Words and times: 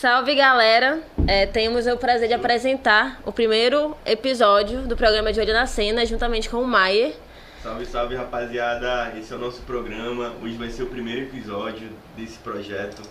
Salve 0.00 0.32
galera! 0.36 1.02
É, 1.26 1.44
temos 1.44 1.88
o 1.88 1.96
prazer 1.96 2.28
de 2.28 2.34
apresentar 2.34 3.20
o 3.26 3.32
primeiro 3.32 3.96
episódio 4.06 4.82
do 4.82 4.96
programa 4.96 5.32
de 5.32 5.40
Olho 5.40 5.52
na 5.52 5.66
Cena, 5.66 6.06
juntamente 6.06 6.48
com 6.48 6.58
o 6.58 6.64
Maier. 6.68 7.16
Salve, 7.60 7.84
salve 7.84 8.14
rapaziada! 8.14 9.12
Esse 9.18 9.32
é 9.32 9.36
o 9.36 9.40
nosso 9.40 9.60
programa. 9.62 10.34
Hoje 10.40 10.56
vai 10.56 10.70
ser 10.70 10.84
o 10.84 10.86
primeiro 10.86 11.22
episódio 11.22 11.90
desse 12.16 12.38
projeto. 12.38 13.02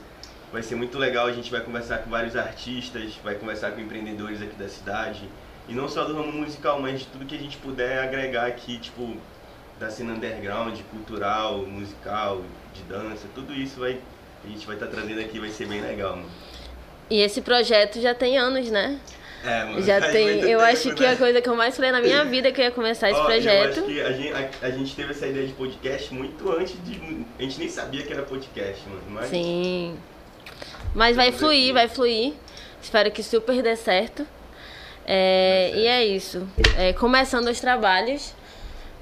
Vai 0.50 0.64
ser 0.64 0.76
muito 0.76 0.98
legal, 0.98 1.28
a 1.28 1.34
gente 1.34 1.52
vai 1.52 1.60
conversar 1.60 1.98
com 1.98 2.10
vários 2.10 2.38
artistas, 2.38 3.20
vai 3.22 3.36
conversar 3.36 3.72
com 3.72 3.82
empreendedores 3.82 4.42
aqui 4.42 4.56
da 4.56 4.70
cidade. 4.70 5.30
E 5.68 5.74
não 5.74 5.90
só 5.90 6.06
do 6.06 6.16
ramo 6.16 6.32
musical, 6.32 6.80
mas 6.80 7.02
de 7.02 7.08
tudo 7.08 7.26
que 7.26 7.36
a 7.36 7.40
gente 7.40 7.58
puder 7.58 8.00
agregar 8.02 8.46
aqui, 8.46 8.80
tipo, 8.80 9.14
da 9.78 9.90
cena 9.90 10.14
underground, 10.14 10.80
cultural, 10.90 11.66
musical, 11.66 12.44
de 12.74 12.82
dança, 12.84 13.28
tudo 13.36 13.54
isso 13.54 13.78
vai, 13.78 14.00
a 14.42 14.48
gente 14.48 14.66
vai 14.66 14.78
estar 14.78 14.88
tá 14.88 14.94
trazendo 14.94 15.20
aqui, 15.20 15.38
vai 15.38 15.50
ser 15.50 15.68
bem 15.68 15.82
legal, 15.82 16.16
mano. 16.16 16.47
E 17.10 17.22
esse 17.22 17.42
projeto 17.42 18.02
já 18.02 18.14
tem 18.14 18.38
anos, 18.38 18.70
né? 18.70 19.00
É, 19.44 19.64
mano. 19.64 19.82
Já 19.82 20.02
tem. 20.12 20.40
Eu 20.42 20.60
tempo, 20.60 20.62
acho 20.62 20.94
que 20.94 21.04
né? 21.04 21.12
a 21.12 21.16
coisa 21.16 21.42
que 21.42 21.48
eu 21.48 21.56
mais 21.56 21.76
falei 21.76 21.92
na 21.92 22.02
minha 22.02 22.26
vida 22.26 22.50
é 22.50 22.52
que 22.52 22.60
eu 22.60 22.66
ia 22.66 22.72
começar 22.72 23.10
esse 23.10 23.20
Ó, 23.20 23.26
projeto. 23.26 23.78
Eu 23.78 23.84
acho 23.84 23.94
que 23.94 24.02
a 24.02 24.12
gente, 24.12 24.34
a, 24.34 24.68
a 24.68 24.72
gente 24.72 24.96
teve 24.96 25.12
essa 25.12 25.28
ideia 25.28 25.48
de 25.48 25.54
podcast 25.54 26.14
muito 26.14 26.52
antes 26.52 26.76
de. 26.84 27.26
A 27.40 27.42
gente 27.44 27.60
nem 27.60 27.70
sabia 27.70 28.04
que 28.04 28.12
era 28.12 28.24
podcast, 28.24 28.82
mano. 28.90 29.02
Mas 29.10 29.30
Sim. 29.30 29.98
Mas 30.94 31.16
vai 31.16 31.32
fluir, 31.32 31.74
vai 31.74 31.88
fluir. 31.88 32.34
Espero 32.82 33.12
que 33.12 33.24
super 33.24 33.62
dê 33.62 33.76
certo. 33.76 34.28
É, 35.06 35.72
e 35.76 35.88
é 35.88 36.06
isso. 36.06 36.48
É, 36.78 36.92
começando 36.94 37.48
os 37.48 37.60
trabalhos. 37.60 38.36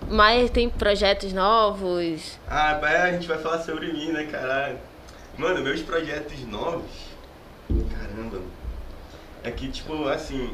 Mas 0.10 0.52
tem 0.52 0.70
projetos 0.70 1.34
novos. 1.34 2.38
Ah, 2.48 2.80
a 2.80 3.12
gente 3.12 3.28
vai 3.28 3.40
falar 3.40 3.60
sobre 3.60 3.92
mim, 3.92 4.12
né, 4.12 4.26
caralho? 4.26 4.78
Mano, 5.38 5.62
meus 5.62 5.82
projetos 5.82 6.40
novos. 6.48 7.05
Caramba. 7.84 8.42
É 9.44 9.52
que, 9.52 9.70
tipo, 9.70 10.08
assim, 10.08 10.52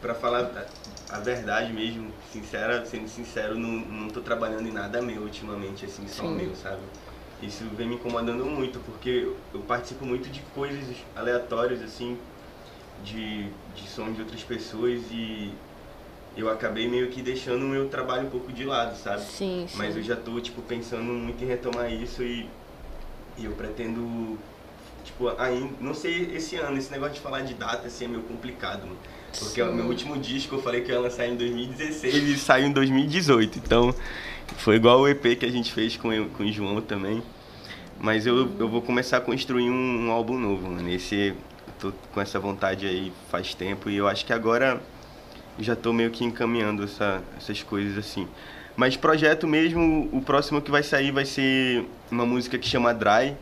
pra 0.00 0.14
falar 0.14 0.68
a, 1.10 1.16
a 1.16 1.20
verdade 1.20 1.72
mesmo, 1.72 2.10
sincera, 2.32 2.84
sendo 2.84 3.08
sincero, 3.08 3.56
não, 3.56 3.70
não 3.70 4.08
tô 4.08 4.20
trabalhando 4.20 4.66
em 4.68 4.72
nada 4.72 5.00
meu 5.00 5.22
ultimamente, 5.22 5.84
assim, 5.84 6.06
só 6.08 6.22
Sim. 6.22 6.34
meu, 6.34 6.54
sabe? 6.54 6.80
Isso 7.42 7.64
vem 7.76 7.88
me 7.88 7.94
incomodando 7.96 8.44
muito, 8.44 8.78
porque 8.80 9.08
eu, 9.08 9.36
eu 9.52 9.60
participo 9.60 10.04
muito 10.04 10.30
de 10.30 10.40
coisas 10.54 10.96
aleatórias, 11.14 11.82
assim, 11.82 12.18
de, 13.02 13.48
de 13.74 13.88
som 13.88 14.12
de 14.12 14.20
outras 14.20 14.42
pessoas 14.42 15.02
e 15.10 15.52
eu 16.36 16.50
acabei 16.50 16.88
meio 16.88 17.08
que 17.10 17.22
deixando 17.22 17.64
o 17.64 17.68
meu 17.68 17.88
trabalho 17.88 18.26
um 18.26 18.30
pouco 18.30 18.52
de 18.52 18.64
lado, 18.64 18.96
sabe? 18.96 19.22
Sim, 19.22 19.66
sim. 19.68 19.76
Mas 19.76 19.96
eu 19.96 20.02
já 20.02 20.16
tô, 20.16 20.40
tipo, 20.40 20.62
pensando 20.62 21.04
muito 21.04 21.42
em 21.42 21.46
retomar 21.46 21.92
isso 21.92 22.22
e, 22.22 22.48
e 23.38 23.44
eu 23.44 23.52
pretendo, 23.52 24.38
tipo, 25.04 25.28
ainda, 25.38 25.70
não 25.80 25.94
sei 25.94 26.30
esse 26.34 26.56
ano, 26.56 26.76
esse 26.78 26.90
negócio 26.90 27.14
de 27.14 27.20
falar 27.20 27.40
de 27.42 27.54
data, 27.54 27.86
assim, 27.86 28.06
é 28.06 28.08
meio 28.08 28.22
complicado, 28.22 28.80
mano. 28.86 28.96
Porque 29.38 29.60
o 29.60 29.66
Sim. 29.68 29.74
meu 29.74 29.86
último 29.86 30.16
disco 30.18 30.54
eu 30.56 30.62
falei 30.62 30.80
que 30.82 30.90
ia 30.92 31.00
lançar 31.00 31.26
em 31.26 31.36
2016 31.36 32.14
e 32.28 32.38
saiu 32.38 32.66
em 32.68 32.72
2018, 32.72 33.58
então 33.58 33.94
foi 34.58 34.76
igual 34.76 35.00
o 35.00 35.08
EP 35.08 35.36
que 35.36 35.44
a 35.44 35.50
gente 35.50 35.72
fez 35.72 35.96
com, 35.96 36.12
eu- 36.12 36.28
com 36.30 36.44
o 36.44 36.52
João 36.52 36.80
também. 36.80 37.22
Mas 38.00 38.26
eu, 38.26 38.50
eu 38.58 38.68
vou 38.68 38.82
começar 38.82 39.18
a 39.18 39.20
construir 39.20 39.70
um, 39.70 40.06
um 40.06 40.10
álbum 40.10 40.38
novo, 40.38 40.68
mano. 40.68 40.88
Esse, 40.90 41.28
eu 41.28 41.34
tô 41.80 41.92
com 42.12 42.20
essa 42.20 42.38
vontade 42.38 42.86
aí 42.86 43.12
faz 43.30 43.54
tempo 43.54 43.88
e 43.88 43.96
eu 43.96 44.06
acho 44.08 44.24
que 44.26 44.32
agora 44.32 44.80
já 45.58 45.74
tô 45.76 45.92
meio 45.92 46.10
que 46.10 46.24
encaminhando 46.24 46.84
essa- 46.84 47.22
essas 47.36 47.62
coisas 47.62 47.96
assim. 47.96 48.26
Mas 48.76 48.96
projeto 48.96 49.46
mesmo, 49.46 50.08
o 50.12 50.20
próximo 50.20 50.60
que 50.60 50.70
vai 50.70 50.82
sair 50.82 51.12
vai 51.12 51.24
ser 51.24 51.84
uma 52.10 52.26
música 52.26 52.58
que 52.58 52.68
chama 52.68 52.92
Dry, 52.92 53.36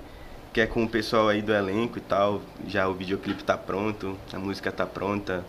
que 0.52 0.60
é 0.60 0.66
com 0.66 0.84
o 0.84 0.88
pessoal 0.88 1.28
aí 1.28 1.40
do 1.40 1.52
elenco 1.52 1.98
e 1.98 2.00
tal. 2.00 2.42
Já 2.68 2.86
o 2.88 2.94
videoclipe 2.94 3.42
tá 3.42 3.56
pronto, 3.56 4.16
a 4.32 4.38
música 4.38 4.70
tá 4.70 4.86
pronta. 4.86 5.44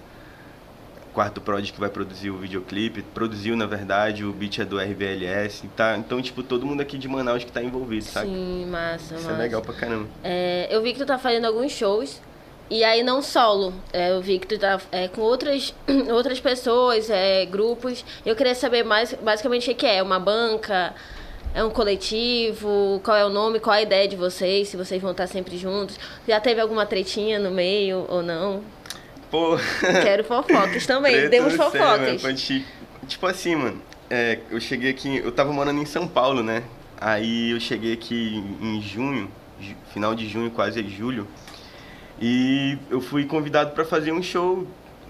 Quarto 1.14 1.40
Prod 1.40 1.70
que 1.72 1.80
vai 1.80 1.90
produzir 1.90 2.32
o 2.32 2.38
videoclipe, 2.40 3.04
produziu 3.14 3.56
na 3.56 3.68
verdade, 3.68 4.26
o 4.26 4.34
beat 4.34 4.58
é 4.58 4.66
do 4.66 4.80
RVLS, 4.80 5.68
tá? 5.76 5.96
Então, 5.96 6.20
tipo, 6.20 6.42
todo 6.42 6.66
mundo 6.66 6.82
aqui 6.82 6.98
de 6.98 7.08
Manaus 7.08 7.44
que 7.44 7.52
tá 7.52 7.62
envolvido, 7.62 8.06
sabe? 8.06 8.30
Sim, 8.30 8.66
massa, 8.66 9.14
Isso 9.14 9.26
massa. 9.26 9.32
é 9.32 9.38
legal 9.38 9.62
pra 9.62 9.76
caramba. 9.76 10.08
É, 10.24 10.68
eu 10.72 10.82
vi 10.82 10.92
que 10.92 10.98
tu 10.98 11.06
tá 11.06 11.20
fazendo 11.20 11.46
alguns 11.46 11.72
shows. 11.72 12.20
E 12.68 12.84
aí 12.84 13.04
não 13.04 13.22
solo. 13.22 13.74
É, 13.92 14.10
eu 14.10 14.22
vi 14.22 14.40
que 14.40 14.48
tu 14.48 14.58
tá 14.58 14.82
é, 14.92 15.08
com 15.08 15.22
outras, 15.22 15.76
outras 16.12 16.40
pessoas, 16.40 17.08
é, 17.12 17.46
grupos. 17.46 18.04
Eu 18.26 18.36
queria 18.36 18.56
saber 18.56 18.84
mais 18.84 19.14
basicamente 19.14 19.70
o 19.70 19.76
que 19.76 19.86
é. 19.86 20.02
Uma 20.02 20.20
banca? 20.20 20.96
É 21.54 21.64
um 21.64 21.70
coletivo? 21.70 23.00
Qual 23.04 23.16
é 23.16 23.26
o 23.26 23.30
nome? 23.30 23.60
Qual 23.60 23.76
a 23.76 23.82
ideia 23.82 24.08
de 24.08 24.16
vocês? 24.16 24.70
Se 24.70 24.78
vocês 24.78 25.02
vão 25.02 25.12
estar 25.12 25.28
sempre 25.28 25.58
juntos? 25.58 26.00
Já 26.28 26.40
teve 26.40 26.60
alguma 26.60 26.86
tretinha 26.86 27.38
no 27.38 27.52
meio 27.52 28.06
ou 28.10 28.24
não? 28.24 28.64
Pô, 29.30 29.58
Quero 30.02 30.24
fofocas 30.24 30.86
também. 30.88 31.30
Demos 31.30 31.56
mano, 31.56 31.72
fofocas. 31.72 32.42
te- 32.42 32.66
Tipo 33.08 33.28
assim, 33.28 33.56
mano, 33.56 33.82
é, 34.10 34.40
eu 34.50 34.60
cheguei 34.62 34.90
aqui, 34.90 35.18
eu 35.18 35.32
tava 35.32 35.52
morando 35.52 35.82
em 35.82 35.86
São 35.86 36.08
Paulo, 36.08 36.42
né? 36.42 36.64
Aí 37.00 37.52
eu 37.52 37.60
cheguei 37.60 37.94
aqui 37.94 38.42
em 38.62 38.82
junho, 38.82 39.30
ju- 39.60 39.76
final 39.94 40.16
de 40.16 40.28
junho, 40.30 40.50
quase 40.50 40.88
julho, 40.88 41.28
e 42.22 42.78
eu 42.90 43.02
fui 43.02 43.26
convidado 43.26 43.72
pra 43.72 43.84
fazer 43.84 44.14
um 44.14 44.24
show 44.24 44.66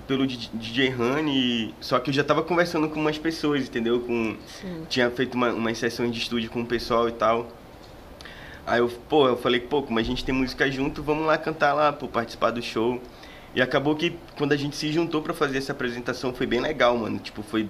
pelo 0.07 0.25
DJ 0.27 0.93
Honey, 0.95 1.73
só 1.79 1.99
que 1.99 2.09
eu 2.09 2.13
já 2.13 2.23
tava 2.23 2.43
conversando 2.43 2.89
com 2.89 2.99
umas 2.99 3.17
pessoas, 3.17 3.67
entendeu? 3.67 3.99
Com, 4.01 4.35
Sim. 4.47 4.85
tinha 4.89 5.09
feito 5.09 5.35
uma, 5.35 5.51
umas 5.51 5.77
sessões 5.77 6.11
de 6.11 6.19
estúdio 6.19 6.49
com 6.49 6.61
o 6.61 6.65
pessoal 6.65 7.07
e 7.07 7.11
tal. 7.13 7.47
Aí 8.65 8.79
eu, 8.79 8.87
pô, 9.09 9.27
eu 9.27 9.37
falei, 9.37 9.59
pô, 9.59 9.81
como 9.83 9.99
a 9.99 10.03
gente 10.03 10.23
tem 10.23 10.33
música 10.33 10.69
junto, 10.71 11.03
vamos 11.03 11.25
lá 11.25 11.37
cantar 11.37 11.73
lá, 11.73 11.91
pô, 11.91 12.07
participar 12.07 12.51
do 12.51 12.61
show. 12.61 13.01
E 13.55 13.61
acabou 13.61 13.95
que 13.95 14.15
quando 14.37 14.53
a 14.53 14.57
gente 14.57 14.75
se 14.75 14.91
juntou 14.91 15.21
pra 15.21 15.33
fazer 15.33 15.57
essa 15.57 15.71
apresentação 15.73 16.33
foi 16.33 16.45
bem 16.47 16.59
legal, 16.59 16.97
mano. 16.97 17.19
Tipo, 17.19 17.43
foi 17.43 17.67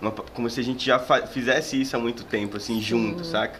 uma- 0.00 0.10
como 0.12 0.48
se 0.50 0.60
a 0.60 0.62
gente 0.62 0.84
já 0.84 0.98
fizesse 1.26 1.80
isso 1.80 1.96
há 1.96 1.98
muito 1.98 2.24
tempo, 2.24 2.56
assim, 2.56 2.80
junto, 2.80 3.24
saca? 3.24 3.58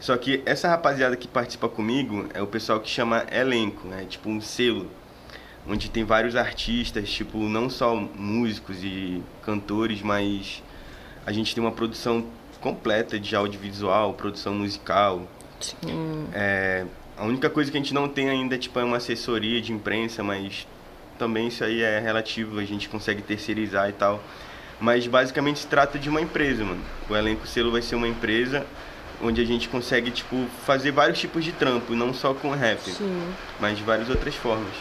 Só 0.00 0.16
que 0.16 0.42
essa 0.44 0.68
rapaziada 0.68 1.16
que 1.16 1.28
participa 1.28 1.68
comigo 1.68 2.26
é 2.34 2.42
o 2.42 2.46
pessoal 2.46 2.80
que 2.80 2.88
chama 2.90 3.24
elenco, 3.30 3.86
né? 3.86 4.04
Tipo 4.08 4.28
um 4.30 4.40
selo, 4.40 4.90
onde 5.68 5.90
tem 5.90 6.04
vários 6.04 6.36
artistas, 6.36 7.10
tipo, 7.10 7.38
não 7.38 7.70
só 7.70 7.94
músicos 7.94 8.78
e 8.82 9.22
cantores, 9.42 10.02
mas 10.02 10.62
a 11.26 11.32
gente 11.32 11.54
tem 11.54 11.62
uma 11.62 11.72
produção 11.72 12.26
completa 12.60 13.18
de 13.18 13.34
audiovisual, 13.34 14.14
produção 14.14 14.54
musical, 14.54 15.26
Sim. 15.60 16.26
é, 16.32 16.84
a 17.16 17.24
única 17.24 17.48
coisa 17.48 17.70
que 17.70 17.76
a 17.76 17.80
gente 17.80 17.94
não 17.94 18.08
tem 18.08 18.28
ainda 18.28 18.58
tipo, 18.58 18.78
é 18.78 18.84
uma 18.84 18.96
assessoria 18.96 19.60
de 19.60 19.72
imprensa, 19.72 20.22
mas 20.22 20.66
também 21.18 21.48
isso 21.48 21.62
aí 21.64 21.82
é 21.82 21.98
relativo, 21.98 22.58
a 22.58 22.64
gente 22.64 22.88
consegue 22.88 23.22
terceirizar 23.22 23.88
e 23.88 23.92
tal. 23.92 24.22
Mas 24.80 25.06
basicamente 25.06 25.60
se 25.60 25.66
trata 25.66 25.98
de 25.98 26.08
uma 26.08 26.20
empresa, 26.20 26.64
mano. 26.64 26.82
O 27.08 27.14
elenco 27.14 27.46
selo 27.46 27.70
vai 27.70 27.80
ser 27.80 27.94
uma 27.94 28.08
empresa 28.08 28.66
onde 29.22 29.40
a 29.40 29.44
gente 29.44 29.68
consegue 29.68 30.10
tipo, 30.10 30.46
fazer 30.66 30.90
vários 30.90 31.18
tipos 31.18 31.44
de 31.44 31.52
trampo, 31.52 31.94
não 31.94 32.12
só 32.12 32.34
com 32.34 32.50
rap, 32.50 32.80
Sim. 32.80 33.32
mas 33.60 33.78
de 33.78 33.84
várias 33.84 34.10
outras 34.10 34.34
formas. 34.34 34.74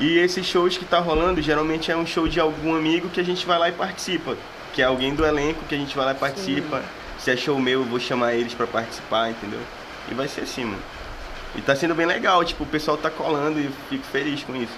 E 0.00 0.18
esses 0.18 0.44
shows 0.44 0.76
que 0.76 0.84
tá 0.84 0.98
rolando, 0.98 1.40
geralmente 1.40 1.90
é 1.90 1.96
um 1.96 2.06
show 2.06 2.26
de 2.26 2.40
algum 2.40 2.74
amigo 2.74 3.08
que 3.08 3.20
a 3.20 3.24
gente 3.24 3.46
vai 3.46 3.58
lá 3.58 3.68
e 3.68 3.72
participa. 3.72 4.36
Que 4.72 4.82
é 4.82 4.84
alguém 4.84 5.14
do 5.14 5.24
elenco 5.24 5.64
que 5.68 5.74
a 5.74 5.78
gente 5.78 5.94
vai 5.96 6.06
lá 6.06 6.12
e 6.12 6.16
participa. 6.16 6.82
Se 7.18 7.30
é 7.30 7.36
show 7.36 7.58
meu, 7.58 7.80
eu 7.80 7.84
vou 7.86 8.00
chamar 8.00 8.34
eles 8.34 8.54
pra 8.54 8.66
participar, 8.66 9.30
entendeu? 9.30 9.60
E 10.10 10.14
vai 10.14 10.26
ser 10.26 10.42
assim, 10.42 10.64
mano. 10.64 10.82
E 11.54 11.62
tá 11.62 11.76
sendo 11.76 11.94
bem 11.94 12.06
legal, 12.06 12.44
tipo, 12.44 12.64
o 12.64 12.66
pessoal 12.66 12.96
tá 12.96 13.08
colando 13.08 13.60
e 13.60 13.70
fico 13.88 14.04
feliz 14.04 14.42
com 14.42 14.56
isso. 14.56 14.74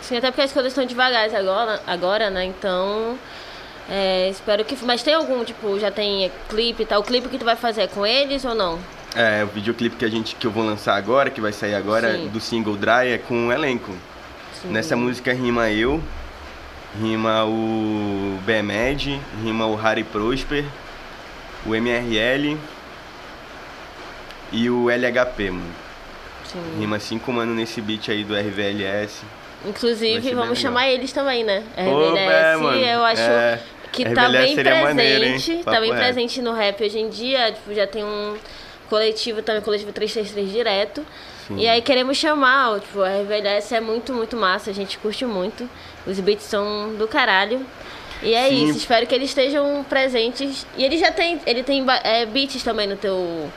Sim, 0.00 0.18
até 0.18 0.30
porque 0.30 0.42
as 0.42 0.52
coisas 0.52 0.70
estão 0.70 0.86
devagares 0.86 1.34
agora, 1.34 1.82
agora 1.84 2.30
né? 2.30 2.44
Então, 2.44 3.18
é, 3.90 4.28
espero 4.30 4.64
que... 4.64 4.76
Mas 4.84 5.02
tem 5.02 5.14
algum, 5.14 5.44
tipo, 5.44 5.78
já 5.80 5.90
tem 5.90 6.30
clipe 6.48 6.84
e 6.84 6.86
tal? 6.86 7.00
O 7.00 7.04
clipe 7.04 7.28
que 7.28 7.38
tu 7.38 7.44
vai 7.44 7.56
fazer 7.56 7.82
é 7.82 7.86
com 7.88 8.06
eles 8.06 8.44
ou 8.44 8.54
não? 8.54 8.78
É, 9.14 9.42
o 9.44 9.48
videoclipe 9.48 9.96
que 9.96 10.04
a 10.04 10.08
gente 10.08 10.36
que 10.36 10.46
eu 10.46 10.50
vou 10.50 10.64
lançar 10.64 10.96
agora, 10.96 11.28
que 11.28 11.40
vai 11.40 11.52
sair 11.52 11.74
agora, 11.74 12.14
Sim. 12.14 12.28
do 12.28 12.40
single 12.40 12.76
Dry, 12.76 13.08
é 13.12 13.18
com 13.18 13.48
o 13.48 13.52
elenco. 13.52 13.92
Sim. 14.62 14.68
Nessa 14.68 14.94
música 14.94 15.32
rima 15.32 15.70
eu, 15.70 16.00
rima 17.00 17.44
o 17.44 18.38
BMed, 18.44 19.20
rima 19.42 19.66
o 19.66 19.74
Harry 19.74 20.04
Prosper, 20.04 20.64
o 21.66 21.74
MRL 21.74 22.56
e 24.52 24.70
o 24.70 24.88
LHP, 24.88 25.50
mano. 25.50 25.74
Sim. 26.44 26.78
Rima 26.78 27.00
cinco 27.00 27.32
mano 27.32 27.52
nesse 27.52 27.80
beat 27.80 28.08
aí 28.08 28.22
do 28.22 28.36
RVLS. 28.36 29.24
Inclusive, 29.64 30.32
vamos 30.34 30.58
chamar 30.58 30.88
eles 30.88 31.12
também, 31.12 31.42
né? 31.42 31.64
Pô, 31.74 32.10
RBLS, 32.10 32.18
é, 32.18 32.56
mano, 32.56 32.84
eu 32.84 33.04
acho 33.04 33.22
é. 33.22 33.60
que 33.90 34.04
tá 34.10 34.28
bem 34.28 34.54
presente. 34.54 34.82
maneiro, 34.82 35.64
tá 35.64 35.80
bem 35.80 35.90
reto. 35.90 36.02
presente 36.02 36.40
no 36.40 36.52
rap 36.52 36.84
hoje 36.84 36.98
em 37.00 37.08
dia. 37.08 37.50
Tipo, 37.50 37.74
já 37.74 37.86
tem 37.86 38.04
um 38.04 38.36
coletivo 38.88 39.42
também, 39.42 39.62
coletivo 39.62 39.92
333 39.92 40.52
direto. 40.52 41.04
Sim. 41.46 41.58
E 41.58 41.68
aí 41.68 41.82
queremos 41.82 42.16
chamar, 42.16 42.80
tipo, 42.80 43.00
a 43.00 43.20
RBLS 43.20 43.74
é 43.74 43.80
muito, 43.80 44.12
muito 44.12 44.36
massa, 44.36 44.70
a 44.70 44.74
gente 44.74 44.98
curte 44.98 45.24
muito. 45.24 45.68
Os 46.06 46.18
beats 46.20 46.44
são 46.44 46.94
do 46.96 47.08
caralho. 47.08 47.64
E 48.22 48.34
é 48.34 48.48
Sim. 48.48 48.68
isso, 48.68 48.78
espero 48.78 49.06
que 49.06 49.14
eles 49.14 49.30
estejam 49.30 49.84
presentes. 49.88 50.66
E 50.76 50.84
ele 50.84 50.96
já 50.96 51.10
tem, 51.10 51.40
ele 51.44 51.62
tem 51.62 51.84
é, 52.04 52.24
beats 52.24 52.62
também 52.62 52.86
no 52.86 52.96
teu 52.96 53.50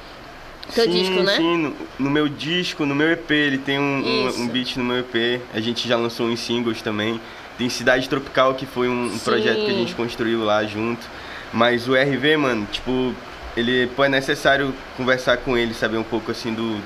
Teu 0.74 0.86
sim, 0.86 0.92
disco, 0.92 1.22
né? 1.22 1.36
Sim, 1.36 1.58
no, 1.58 1.76
no 2.00 2.10
meu 2.10 2.28
disco, 2.28 2.86
no 2.86 2.96
meu 2.96 3.12
EP, 3.12 3.30
ele 3.30 3.58
tem 3.58 3.78
um, 3.78 4.04
um, 4.04 4.42
um 4.42 4.48
beat 4.48 4.78
no 4.78 4.84
meu 4.84 5.00
EP. 5.00 5.42
A 5.54 5.60
gente 5.60 5.88
já 5.88 5.96
lançou 5.96 6.26
uns 6.26 6.40
singles 6.40 6.82
também. 6.82 7.22
Tem 7.58 7.70
Cidade 7.70 8.10
Tropical, 8.10 8.56
que 8.56 8.66
foi 8.66 8.90
um, 8.90 9.06
um 9.06 9.20
projeto 9.20 9.64
que 9.64 9.70
a 9.70 9.74
gente 9.74 9.94
construiu 9.94 10.44
lá 10.44 10.64
junto. 10.66 11.06
Mas 11.54 11.88
o 11.88 11.94
RV, 11.94 12.38
mano, 12.38 12.68
tipo, 12.72 13.14
ele, 13.56 13.88
pô, 13.96 14.04
é 14.04 14.10
necessário 14.10 14.74
conversar 14.98 15.38
com 15.38 15.56
ele, 15.56 15.74
saber 15.74 15.98
um 15.98 16.04
pouco 16.04 16.32
assim 16.32 16.54
do. 16.54 16.82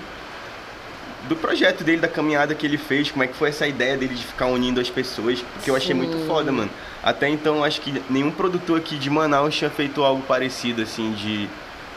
Do 1.27 1.35
projeto 1.35 1.83
dele, 1.83 2.01
da 2.01 2.07
caminhada 2.07 2.55
que 2.55 2.65
ele 2.65 2.77
fez, 2.77 3.11
como 3.11 3.23
é 3.23 3.27
que 3.27 3.35
foi 3.35 3.49
essa 3.49 3.67
ideia 3.67 3.97
dele 3.97 4.15
de 4.15 4.23
ficar 4.23 4.45
unindo 4.47 4.79
as 4.79 4.89
pessoas, 4.89 5.41
porque 5.53 5.69
eu 5.69 5.75
achei 5.75 5.93
Sim. 5.93 6.01
muito 6.01 6.25
foda, 6.25 6.51
mano. 6.51 6.69
Até 7.03 7.27
então, 7.27 7.63
acho 7.63 7.81
que 7.81 8.01
nenhum 8.09 8.31
produtor 8.31 8.79
aqui 8.79 8.97
de 8.97 9.09
Manaus 9.09 9.55
tinha 9.55 9.69
feito 9.69 10.03
algo 10.03 10.21
parecido, 10.23 10.81
assim, 10.81 11.11
de 11.13 11.49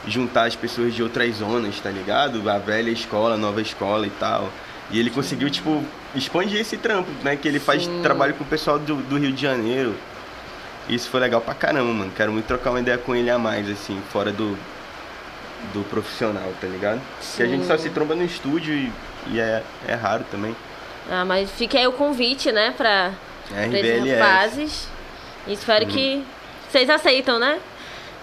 juntar 0.06 0.46
as 0.46 0.56
pessoas 0.56 0.94
de 0.94 1.02
outras 1.02 1.36
zonas, 1.36 1.78
tá 1.80 1.90
ligado? 1.90 2.48
A 2.50 2.58
velha 2.58 2.90
escola, 2.90 3.34
a 3.34 3.38
nova 3.38 3.62
escola 3.62 4.06
e 4.06 4.10
tal. 4.10 4.50
E 4.90 4.98
ele 4.98 5.10
conseguiu, 5.10 5.48
tipo, 5.48 5.82
expandir 6.14 6.60
esse 6.60 6.76
trampo, 6.76 7.10
né? 7.22 7.36
Que 7.36 7.48
ele 7.48 7.60
faz 7.60 7.84
Sim. 7.84 8.02
trabalho 8.02 8.34
com 8.34 8.44
o 8.44 8.46
pessoal 8.46 8.78
do, 8.78 8.96
do 8.96 9.16
Rio 9.16 9.32
de 9.32 9.40
Janeiro. 9.40 9.94
Isso 10.88 11.08
foi 11.08 11.20
legal 11.20 11.40
pra 11.40 11.54
caramba, 11.54 11.92
mano. 11.92 12.12
Quero 12.14 12.32
muito 12.32 12.46
trocar 12.46 12.70
uma 12.70 12.80
ideia 12.80 12.98
com 12.98 13.14
ele 13.14 13.30
a 13.30 13.38
mais, 13.38 13.70
assim, 13.70 14.00
fora 14.12 14.32
do, 14.32 14.58
do 15.73 15.82
profissional, 15.85 16.53
tá 16.61 16.67
ligado? 16.67 17.00
Porque 17.20 17.43
a 17.43 17.47
gente 17.47 17.67
só 17.67 17.76
se 17.79 17.91
tromba 17.91 18.14
no 18.14 18.25
estúdio 18.25 18.75
e, 18.75 18.93
e 19.29 19.41
é, 19.41 19.62
é 19.88 19.94
raro 19.94 20.25
também. 20.31 20.55
Ah, 21.11 21.25
mas 21.25 21.50
fica 21.50 21.79
aí 21.79 21.87
o 21.87 21.93
convite, 21.93 22.50
né, 22.53 22.73
pra, 22.76 23.12
pra 23.49 23.67
esses 23.67 23.79
RBLS. 23.81 24.20
rapazes. 24.20 24.88
E 25.47 25.53
espero 25.53 25.85
Uhum. 25.87 25.91
que 25.91 26.25
vocês 26.70 26.88
aceitam, 26.91 27.38
né? 27.38 27.59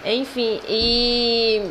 Enfim, 0.04 0.60
e 0.68 1.70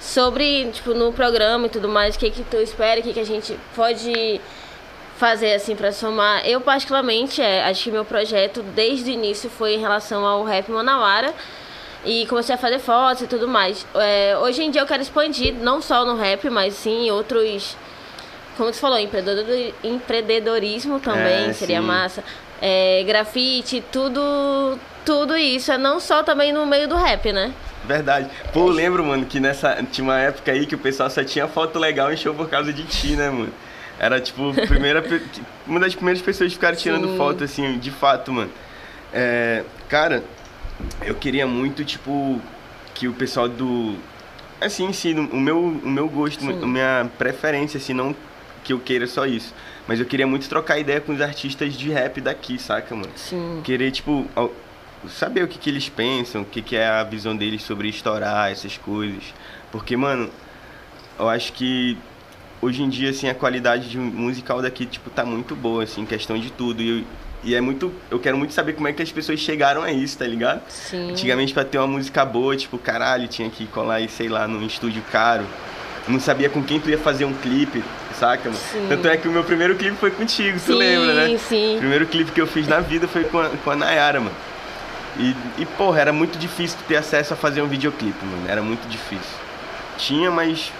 sobre, 0.00 0.70
tipo, 0.72 0.94
no 0.94 1.12
programa 1.12 1.66
e 1.66 1.70
tudo 1.70 1.88
mais, 1.88 2.16
o 2.16 2.18
que 2.18 2.30
que 2.30 2.42
tu 2.44 2.56
espera, 2.56 3.00
o 3.00 3.02
que 3.02 3.12
que 3.12 3.20
a 3.20 3.26
gente 3.26 3.58
pode 3.74 4.40
fazer, 5.18 5.54
assim, 5.54 5.74
pra 5.76 5.92
somar? 5.92 6.46
Eu, 6.46 6.60
particularmente, 6.60 7.40
é, 7.40 7.64
acho 7.64 7.84
que 7.84 7.90
meu 7.90 8.04
projeto, 8.04 8.62
desde 8.74 9.10
o 9.10 9.12
início, 9.14 9.48
foi 9.50 9.74
em 9.74 9.78
relação 9.80 10.24
ao 10.26 10.44
rap 10.44 10.70
manauara. 10.70 11.34
E 12.04 12.26
comecei 12.26 12.54
a 12.54 12.58
fazer 12.58 12.78
fotos 12.78 13.22
e 13.22 13.26
tudo 13.26 13.48
mais. 13.48 13.86
É, 13.94 14.36
hoje 14.38 14.62
em 14.62 14.70
dia 14.70 14.82
eu 14.82 14.86
quero 14.86 15.02
expandir, 15.02 15.54
não 15.54 15.80
só 15.80 16.04
no 16.04 16.16
rap, 16.16 16.48
mas 16.50 16.74
sim 16.74 17.06
em 17.06 17.10
outros 17.10 17.76
como 18.56 18.72
você 18.72 18.78
falou, 18.78 18.98
empreendedor- 19.00 19.72
empreendedorismo 19.82 21.00
também 21.00 21.48
É, 21.48 21.52
seria 21.52 21.80
sim. 21.80 21.86
massa. 21.86 22.22
É, 22.62 23.02
grafite, 23.04 23.82
tudo, 23.90 24.78
tudo 25.04 25.36
isso. 25.36 25.72
É 25.72 25.78
não 25.78 25.98
só 25.98 26.22
também 26.22 26.52
no 26.52 26.64
meio 26.64 26.86
do 26.88 26.94
rap, 26.94 27.32
né? 27.32 27.52
Verdade. 27.84 28.30
Pô, 28.52 28.60
eu 28.60 28.68
lembro, 28.68 29.04
mano, 29.04 29.26
que 29.26 29.40
nessa. 29.40 29.82
Tinha 29.90 30.04
uma 30.04 30.18
época 30.20 30.52
aí 30.52 30.66
que 30.66 30.74
o 30.74 30.78
pessoal 30.78 31.10
só 31.10 31.24
tinha 31.24 31.48
foto 31.48 31.78
legal 31.78 32.12
em 32.12 32.16
show 32.16 32.32
por 32.32 32.48
causa 32.48 32.72
de 32.72 32.84
ti, 32.84 33.16
né, 33.16 33.28
mano? 33.28 33.52
Era 33.98 34.20
tipo, 34.20 34.54
primeira, 34.66 35.04
uma 35.66 35.80
das 35.80 35.94
primeiras 35.94 36.22
pessoas 36.22 36.48
que 36.50 36.54
ficaram 36.54 36.76
tirando 36.76 37.08
Sim. 37.08 37.16
foto, 37.16 37.44
assim, 37.44 37.76
de 37.78 37.90
fato, 37.90 38.32
mano. 38.32 38.50
É, 39.12 39.64
cara, 39.88 40.22
eu 41.02 41.14
queria 41.14 41.46
muito, 41.46 41.84
tipo, 41.84 42.40
que 42.94 43.08
o 43.08 43.12
pessoal 43.12 43.48
do. 43.48 43.96
Assim, 44.60 44.92
sim, 44.92 45.14
o 45.32 45.40
meu, 45.40 45.58
o 45.58 45.88
meu 45.90 46.08
gosto, 46.08 46.40
Sim. 46.40 46.62
a 46.62 46.66
minha 46.66 47.10
preferência, 47.18 47.78
assim, 47.78 47.92
não 47.92 48.14
que 48.62 48.72
eu 48.72 48.80
queira 48.80 49.06
só 49.06 49.26
isso. 49.26 49.52
Mas 49.86 50.00
eu 50.00 50.06
queria 50.06 50.26
muito 50.26 50.48
trocar 50.48 50.78
ideia 50.78 51.00
com 51.00 51.12
os 51.12 51.20
artistas 51.20 51.74
de 51.74 51.90
rap 51.90 52.20
daqui, 52.20 52.58
saca, 52.58 52.94
mano? 52.94 53.10
Sim. 53.14 53.60
querer, 53.62 53.90
tipo, 53.90 54.26
saber 55.08 55.42
o 55.44 55.48
que, 55.48 55.58
que 55.58 55.68
eles 55.68 55.88
pensam, 55.90 56.40
o 56.42 56.44
que, 56.46 56.62
que 56.62 56.74
é 56.76 56.86
a 56.88 57.04
visão 57.04 57.36
deles 57.36 57.62
sobre 57.62 57.88
estourar 57.88 58.50
essas 58.50 58.78
coisas. 58.78 59.22
Porque, 59.70 59.96
mano, 59.96 60.30
eu 61.18 61.28
acho 61.28 61.52
que 61.52 61.98
hoje 62.62 62.82
em 62.82 62.88
dia, 62.88 63.10
assim, 63.10 63.28
a 63.28 63.34
qualidade 63.34 63.90
de 63.90 63.98
musical 63.98 64.62
daqui, 64.62 64.86
tipo, 64.86 65.10
tá 65.10 65.26
muito 65.26 65.54
boa, 65.54 65.82
assim, 65.84 66.06
questão 66.06 66.38
de 66.38 66.50
tudo. 66.50 66.80
E, 66.80 67.00
eu- 67.00 67.04
e 67.44 67.54
é 67.54 67.60
muito. 67.60 67.92
Eu 68.10 68.18
quero 68.18 68.36
muito 68.36 68.52
saber 68.54 68.72
como 68.72 68.88
é 68.88 68.92
que 68.92 69.02
as 69.02 69.12
pessoas 69.12 69.38
chegaram 69.40 69.82
a 69.82 69.92
isso, 69.92 70.18
tá 70.18 70.26
ligado? 70.26 70.62
Sim. 70.68 71.10
Antigamente, 71.10 71.52
pra 71.52 71.64
ter 71.64 71.78
uma 71.78 71.86
música 71.86 72.24
boa, 72.24 72.56
tipo, 72.56 72.78
caralho, 72.78 73.28
tinha 73.28 73.48
que 73.50 73.66
colar 73.66 73.96
aí, 73.96 74.08
sei 74.08 74.28
lá, 74.28 74.48
num 74.48 74.64
estúdio 74.66 75.02
caro. 75.12 75.44
Não 76.08 76.20
sabia 76.20 76.50
com 76.50 76.62
quem 76.62 76.78
tu 76.80 76.90
ia 76.90 76.98
fazer 76.98 77.24
um 77.24 77.32
clipe, 77.32 77.82
saca? 78.18 78.50
mano? 78.50 78.60
Sim. 78.72 78.86
Tanto 78.88 79.08
é 79.08 79.16
que 79.16 79.26
o 79.26 79.30
meu 79.32 79.42
primeiro 79.44 79.74
clipe 79.74 79.96
foi 79.96 80.10
contigo, 80.10 80.58
tu 80.58 80.72
Sim, 80.72 80.78
lembra, 80.78 81.14
né? 81.14 81.38
sim. 81.38 81.76
O 81.76 81.78
primeiro 81.78 82.06
clipe 82.06 82.30
que 82.30 82.40
eu 82.40 82.46
fiz 82.46 82.66
na 82.68 82.80
vida 82.80 83.08
foi 83.08 83.24
com 83.24 83.38
a, 83.38 83.48
com 83.48 83.70
a 83.70 83.76
Nayara, 83.76 84.20
mano. 84.20 84.36
E, 85.18 85.34
e, 85.58 85.64
porra, 85.64 86.00
era 86.00 86.12
muito 86.12 86.36
difícil 86.38 86.76
ter 86.88 86.96
acesso 86.96 87.32
a 87.34 87.36
fazer 87.36 87.62
um 87.62 87.68
videoclipe, 87.68 88.24
mano. 88.24 88.42
Era 88.48 88.60
muito 88.62 88.86
difícil. 88.88 89.38
Tinha, 89.96 90.30
mas. 90.30 90.72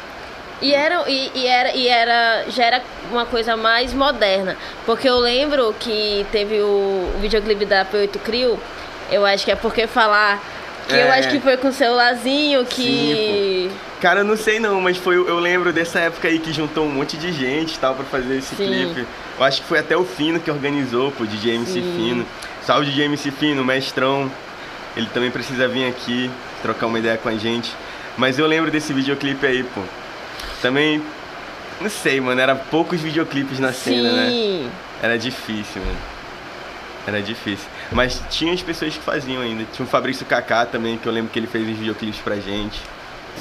E 0.64 0.72
era, 0.72 1.04
e, 1.10 1.30
e 1.34 1.46
era, 1.46 1.72
e 1.76 1.88
era, 1.88 2.44
já 2.48 2.64
era 2.64 2.82
uma 3.10 3.26
coisa 3.26 3.54
mais 3.54 3.92
moderna. 3.92 4.56
Porque 4.86 5.06
eu 5.06 5.18
lembro 5.18 5.74
que 5.78 6.24
teve 6.32 6.58
o, 6.60 7.12
o 7.14 7.18
videoclipe 7.20 7.66
da 7.66 7.84
P8 7.84 8.18
Crio. 8.24 8.58
Eu 9.12 9.26
acho 9.26 9.44
que 9.44 9.50
é 9.50 9.56
porque 9.56 9.86
falar. 9.86 10.42
Que 10.88 10.94
eu 10.94 11.06
É. 11.06 11.18
acho 11.18 11.28
que 11.28 11.38
foi 11.40 11.58
com 11.58 11.68
o 11.68 11.72
celularzinho 11.72 12.64
que. 12.64 13.70
Cara, 14.00 14.20
eu 14.20 14.24
não 14.24 14.36
sei 14.38 14.58
não, 14.58 14.80
mas 14.80 14.96
foi, 14.96 15.16
eu 15.16 15.38
lembro 15.38 15.70
dessa 15.70 15.98
época 16.00 16.28
aí 16.28 16.38
que 16.38 16.50
juntou 16.52 16.84
um 16.86 16.90
monte 16.90 17.18
de 17.18 17.30
gente 17.32 17.78
tal 17.78 17.94
pra 17.94 18.04
fazer 18.04 18.38
esse 18.38 18.54
Sim. 18.56 18.66
clipe. 18.66 19.06
Eu 19.38 19.44
acho 19.44 19.60
que 19.60 19.68
foi 19.68 19.78
até 19.80 19.94
o 19.96 20.04
Fino 20.04 20.40
que 20.40 20.50
organizou, 20.50 21.10
pô, 21.12 21.24
DJ 21.26 21.56
MC 21.56 21.72
Sim. 21.74 21.94
Fino. 21.96 22.26
Salve 22.62 22.86
DJ 22.86 23.04
MC 23.04 23.30
Fino, 23.30 23.62
mestrão. 23.62 24.30
Ele 24.96 25.08
também 25.12 25.30
precisa 25.30 25.68
vir 25.68 25.86
aqui 25.88 26.30
trocar 26.62 26.86
uma 26.86 26.98
ideia 26.98 27.18
com 27.18 27.28
a 27.28 27.34
gente. 27.36 27.70
Mas 28.16 28.38
eu 28.38 28.46
lembro 28.46 28.70
desse 28.70 28.94
videoclipe 28.94 29.44
aí, 29.46 29.62
pô. 29.62 29.80
Também, 30.64 31.02
não 31.78 31.90
sei, 31.90 32.22
mano, 32.22 32.40
era 32.40 32.54
poucos 32.54 32.98
videoclipes 32.98 33.58
na 33.58 33.70
cena, 33.70 34.10
né? 34.12 34.30
Sim. 34.30 34.70
Era 35.02 35.18
difícil, 35.18 35.82
mano. 35.82 35.98
Era 37.06 37.20
difícil. 37.20 37.66
Mas 37.92 38.22
tinha 38.30 38.54
as 38.54 38.62
pessoas 38.62 38.94
que 38.96 39.02
faziam 39.02 39.42
ainda. 39.42 39.66
Tinha 39.70 39.84
o 39.84 39.88
Fabrício 39.88 40.24
Kaká 40.24 40.64
também, 40.64 40.96
que 40.96 41.06
eu 41.06 41.12
lembro 41.12 41.30
que 41.30 41.38
ele 41.38 41.46
fez 41.46 41.68
uns 41.68 41.76
videoclipes 41.76 42.18
pra 42.20 42.36
gente. 42.36 42.80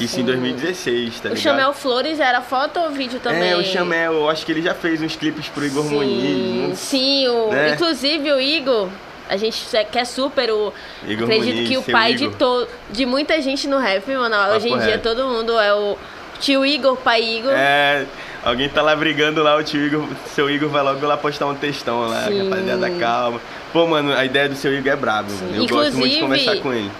Isso 0.01 0.15
em 0.15 0.19
Sim. 0.19 0.25
2016, 0.25 1.13
tá 1.21 1.29
O 1.29 1.33
ligado? 1.33 1.41
Chamel 1.41 1.73
Flores 1.73 2.19
era 2.19 2.41
foto 2.41 2.77
ou 2.77 2.91
vídeo 2.91 3.21
também? 3.21 3.51
É, 3.51 3.55
o 3.55 3.63
Chamel, 3.63 4.11
eu 4.11 4.29
acho 4.29 4.45
que 4.45 4.51
ele 4.51 4.61
já 4.61 4.73
fez 4.73 5.01
uns 5.01 5.15
clipes 5.15 5.47
pro 5.47 5.65
Igor 5.65 5.85
sim, 5.85 5.95
Muniz. 5.95 6.77
Sim, 6.77 7.27
o, 7.29 7.51
né? 7.51 7.69
inclusive 7.69 8.33
o 8.33 8.41
Igor, 8.41 8.89
a 9.29 9.37
gente 9.37 9.63
quer 9.89 10.05
super 10.05 10.51
o. 10.51 10.73
Igor 11.07 11.23
acredito 11.23 11.55
Muniz, 11.55 11.69
que 11.69 11.77
o 11.77 11.83
pai 11.83 12.11
Igor. 12.11 12.31
de, 12.31 12.35
to, 12.35 12.67
de 12.91 13.05
muita 13.05 13.41
gente 13.41 13.65
no 13.65 13.77
rap, 13.77 14.05
mano. 14.11 14.35
Hoje 14.53 14.67
em 14.67 14.77
dia 14.79 14.97
todo 14.97 15.25
mundo 15.25 15.57
é 15.57 15.73
o 15.73 15.97
tio 16.43 16.65
Igor, 16.65 16.97
pai 16.97 17.23
Igor. 17.23 17.53
É, 17.55 18.05
alguém 18.43 18.67
tá 18.67 18.81
lá 18.81 18.93
brigando 18.95 19.41
lá, 19.41 19.55
o 19.55 19.63
tio 19.63 19.81
Igor, 19.85 20.05
seu 20.35 20.49
Igor 20.49 20.69
vai 20.69 20.83
logo 20.83 21.05
lá 21.07 21.15
postar 21.15 21.45
um 21.47 21.55
textão 21.55 22.01
lá, 22.01 22.23
Sim. 22.27 22.49
rapaziada, 22.49 22.89
calma. 22.99 23.41
Pô, 23.71 23.87
mano, 23.87 24.13
a 24.13 24.25
ideia 24.25 24.49
do 24.49 24.55
seu 24.55 24.73
Igor 24.73 24.91
é 24.91 24.95
brabo, 24.95 25.29
Sim. 25.31 25.45
mano. 25.45 25.55
Eu 25.55 25.67
gosto 25.67 25.93
muito 25.97 26.09
de 26.11 26.15
Inclusive- 26.17 26.21
conversar 26.21 26.55
com 26.61 26.73
ele. 26.73 26.91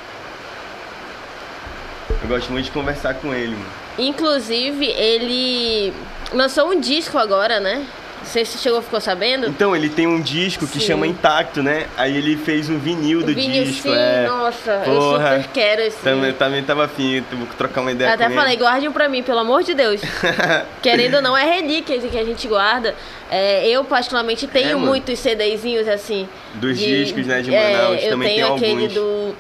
Eu 2.22 2.28
gosto 2.30 2.52
muito 2.52 2.66
de 2.66 2.72
conversar 2.72 3.14
com 3.16 3.34
ele, 3.34 3.52
mano. 3.52 3.66
Inclusive, 3.98 4.86
ele 4.88 5.94
lançou 6.34 6.70
um 6.72 6.80
disco 6.80 7.18
agora, 7.18 7.60
né? 7.60 7.86
Se 8.26 8.46
chegou, 8.46 8.82
ficou 8.82 9.00
sabendo. 9.02 9.48
Então, 9.48 9.76
ele 9.76 9.90
tem 9.90 10.08
um 10.08 10.20
disco 10.22 10.66
que 10.68 10.80
Sim. 10.80 10.88
chama 10.88 11.06
Intacto, 11.08 11.62
né? 11.62 11.88
Aí 11.98 12.16
ele 12.18 12.36
fez 12.38 12.70
um 12.70 12.80
vinil 12.80 13.22
do 13.22 13.34
Vinil, 13.34 13.64
disco, 13.66 13.90
sim, 13.90 13.96
é. 13.96 14.26
nossa, 14.28 14.84
eu 14.86 14.96
Porra. 14.96 15.38
super 15.38 15.50
quero 15.54 15.82
esse. 15.82 15.98
Também, 15.98 16.34
também 16.34 16.64
tava 16.64 16.86
afim, 16.86 17.24
eu 17.32 17.38
vou 17.38 17.48
trocar 17.58 17.82
uma 17.82 17.92
ideia 17.92 18.10
Eu 18.10 18.14
até 18.14 18.30
falei, 18.30 18.54
ele. 18.54 18.62
guarde 18.62 18.88
um 18.88 18.92
pra 18.92 19.08
mim, 19.10 19.22
pelo 19.22 19.40
amor 19.40 19.64
de 19.64 19.74
Deus. 19.74 20.02
Querendo 20.82 21.16
ou 21.16 21.22
não, 21.22 21.38
é 21.38 21.44
relíquia 21.46 22.00
que 22.00 22.18
a 22.18 22.24
gente 22.24 22.48
guarda. 22.48 22.96
É, 23.30 23.68
eu, 23.68 23.84
particularmente, 23.84 24.48
tenho 24.48 24.70
É, 24.70 24.74
mano. 24.76 24.86
muitos 24.88 25.20
CDzinhos 25.20 25.88
assim. 25.88 26.28
Dos 26.56 26.78
discos, 26.80 27.26
né, 27.28 27.42
de 27.42 27.54
é, 27.54 27.74
Manaus, 27.78 28.04
eu 28.04 28.10
também 28.12 28.36
tenho 28.36 28.48
tem 28.48 28.56
aquele 28.56 28.72
alguns. 28.84 28.94
do. 28.94 29.36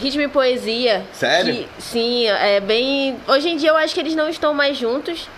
Ritmo 0.00 0.22
e 0.22 0.28
Poesia. 0.28 1.02
Sério? 1.12 1.52
que- 1.54 1.68
sim, 1.78 2.26
é 2.28 2.60
bem. 2.60 3.16
Hoje 3.26 3.48
em 3.48 3.56
dia 3.56 3.70
eu 3.70 3.76
acho 3.76 3.92
que 3.92 3.98
eles 4.00 4.14
não 4.14 4.28
estão 4.28 4.54
mais 4.54 4.76
juntos. 4.78 5.28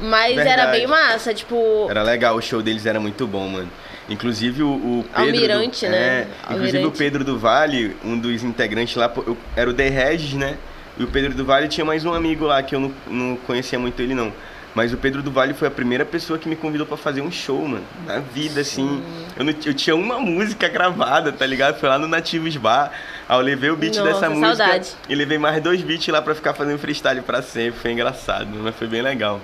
Mas 0.00 0.36
era 0.36 0.44
Verdade. 0.44 0.70
bem 0.78 0.86
massa, 0.86 1.34
tipo. 1.34 1.86
Era 1.90 2.02
legal, 2.02 2.36
o 2.36 2.40
show 2.42 2.62
deles 2.62 2.86
era 2.86 3.00
muito 3.00 3.26
bom, 3.26 3.48
mano. 3.48 3.68
Inclusive 4.08 4.62
o, 4.62 4.68
o 4.68 5.04
Pedro. 5.14 5.22
Almirante, 5.22 5.84
do, 5.86 5.92
né? 5.92 5.98
É, 5.98 6.26
inclusive 6.44 6.76
o 6.78 6.80
Almirante. 6.80 6.98
Pedro 6.98 7.24
do 7.24 7.38
Vale, 7.38 7.96
um 8.04 8.18
dos 8.18 8.42
integrantes 8.42 8.96
lá, 8.96 9.12
eu- 9.26 9.36
era 9.56 9.68
o 9.68 9.74
The 9.74 9.88
Regis, 9.88 10.34
né? 10.34 10.56
E 10.98 11.04
o 11.04 11.06
Pedro 11.08 11.34
do 11.34 11.44
Vale 11.44 11.68
tinha 11.68 11.84
mais 11.84 12.04
um 12.04 12.12
amigo 12.14 12.46
lá 12.46 12.62
que 12.62 12.74
eu 12.74 12.80
não, 12.80 12.92
não 13.06 13.36
conhecia 13.36 13.78
muito 13.78 14.00
ele 14.00 14.14
não. 14.14 14.32
Mas 14.74 14.92
o 14.92 14.96
Pedro 14.96 15.22
do 15.22 15.30
Vale 15.30 15.54
foi 15.54 15.66
a 15.66 15.70
primeira 15.70 16.04
pessoa 16.04 16.38
que 16.38 16.48
me 16.48 16.54
convidou 16.54 16.86
pra 16.86 16.96
fazer 16.96 17.20
um 17.20 17.30
show, 17.30 17.66
mano. 17.66 17.84
Na 18.06 18.18
vida, 18.20 18.60
assim. 18.60 19.02
Eu, 19.36 19.44
não, 19.44 19.52
eu 19.64 19.74
tinha 19.74 19.96
uma 19.96 20.20
música 20.20 20.68
gravada, 20.68 21.32
tá 21.32 21.44
ligado? 21.44 21.78
Foi 21.80 21.88
lá 21.88 21.98
no 21.98 22.06
Nativos 22.06 22.56
Bar. 22.56 22.92
Aí 23.28 23.36
eu 23.36 23.40
levei 23.42 23.70
o 23.70 23.76
beat 23.76 23.96
Nossa, 23.96 24.08
dessa 24.12 24.30
música 24.30 24.56
saudade. 24.56 24.90
e 25.08 25.14
levei 25.14 25.36
mais 25.38 25.60
dois 25.62 25.80
beats 25.82 26.06
lá 26.08 26.22
pra 26.22 26.34
ficar 26.34 26.54
fazendo 26.54 26.78
freestyle 26.78 27.20
pra 27.22 27.42
sempre. 27.42 27.80
Foi 27.80 27.90
engraçado, 27.92 28.48
mas 28.62 28.74
foi 28.76 28.86
bem 28.86 29.02
legal. 29.02 29.40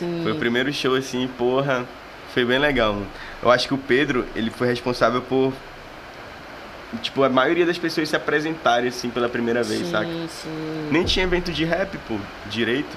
Sim. 0.00 0.20
Foi 0.22 0.32
o 0.32 0.36
primeiro 0.36 0.72
show 0.72 0.94
assim, 0.96 1.28
porra, 1.38 1.84
foi 2.34 2.44
bem 2.44 2.58
legal, 2.58 2.94
mano. 2.94 3.06
Eu 3.42 3.50
acho 3.50 3.68
que 3.68 3.74
o 3.74 3.78
Pedro, 3.78 4.26
ele 4.34 4.50
foi 4.50 4.66
responsável 4.66 5.20
por 5.22 5.52
tipo, 7.02 7.22
a 7.22 7.28
maioria 7.28 7.64
das 7.64 7.78
pessoas 7.78 8.08
se 8.08 8.16
apresentarem 8.16 8.88
assim 8.88 9.10
pela 9.10 9.28
primeira 9.28 9.62
vez, 9.62 9.80
sim, 9.80 9.90
saca? 9.90 10.08
sim. 10.28 10.88
Nem 10.90 11.04
tinha 11.04 11.24
evento 11.24 11.52
de 11.52 11.64
rap, 11.64 11.96
pô, 12.08 12.16
direito. 12.46 12.96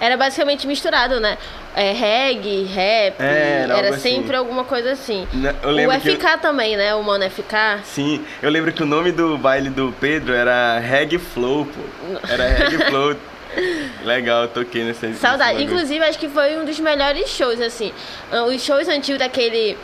Era 0.00 0.16
basicamente 0.16 0.66
misturado, 0.66 1.20
né? 1.20 1.36
É, 1.76 1.92
reggae, 1.92 2.64
rap, 2.64 3.20
É, 3.20 3.60
era 3.64 3.76
era, 3.76 3.88
assim. 3.90 4.16
sempre 4.16 4.34
alguma 4.34 4.64
coisa 4.64 4.92
assim. 4.92 5.28
Né, 5.32 5.54
Eu 5.62 5.88
O 5.88 5.92
FK 5.92 6.16
que. 6.16 6.38
também, 6.38 6.74
né? 6.76 6.94
O 6.94 7.02
Mano 7.02 7.28
FK. 7.30 7.80
Sim, 7.84 8.24
eu 8.42 8.50
lembro 8.50 8.72
que 8.72 8.82
o 8.82 8.86
nome 8.86 9.12
do 9.12 9.36
baile 9.36 9.68
do 9.68 9.94
Pedro 10.00 10.32
era 10.32 10.78
Reg 10.78 11.18
Flow, 11.18 11.66
pô. 11.66 12.18
Era 12.28 12.46
Reg 12.48 12.78
Flow. 12.88 13.14
Legal, 14.04 14.42
eu 14.42 14.48
toquei 14.48 14.84
nessa. 14.84 15.06
nesse 15.06 15.20
Saudade. 15.20 15.62
Inclusive, 15.62 16.04
acho 16.04 16.18
que 16.18 16.28
foi 16.28 16.56
um 16.56 16.64
dos 16.64 16.78
melhores 16.80 17.28
shows, 17.28 17.60
assim. 17.60 17.92
Ah, 18.30 18.44
Os 18.44 18.62
shows 18.62 18.88
antigos 18.88 19.18
daquele. 19.18 19.76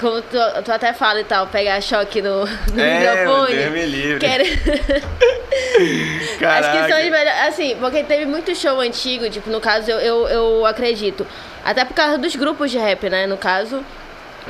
Como 0.00 0.22
tu, 0.22 0.38
tu 0.64 0.72
até 0.72 0.92
fala 0.94 1.20
e 1.20 1.24
tal, 1.24 1.46
pegar 1.48 1.80
choque 1.82 2.22
no, 2.22 2.46
no 2.46 2.80
É, 2.80 2.98
microfone. 3.24 3.54
Deus 3.56 3.72
me 3.72 3.86
livre. 3.86 4.26
Era- 4.26 4.42
Acho 6.32 6.38
Caraca. 6.38 6.82
que 6.82 6.88
são 6.92 6.98
os 6.98 7.10
melhores. 7.10 7.40
Assim, 7.46 7.76
porque 7.78 8.02
teve 8.02 8.24
muito 8.24 8.54
show 8.54 8.80
antigo, 8.80 9.28
tipo, 9.30 9.50
no 9.50 9.60
caso, 9.60 9.90
eu, 9.90 9.98
eu, 10.00 10.28
eu 10.28 10.66
acredito. 10.66 11.26
Até 11.64 11.84
por 11.84 11.94
causa 11.94 12.18
dos 12.18 12.34
grupos 12.34 12.70
de 12.70 12.78
rap, 12.78 13.08
né? 13.10 13.26
No 13.26 13.36
caso, 13.36 13.84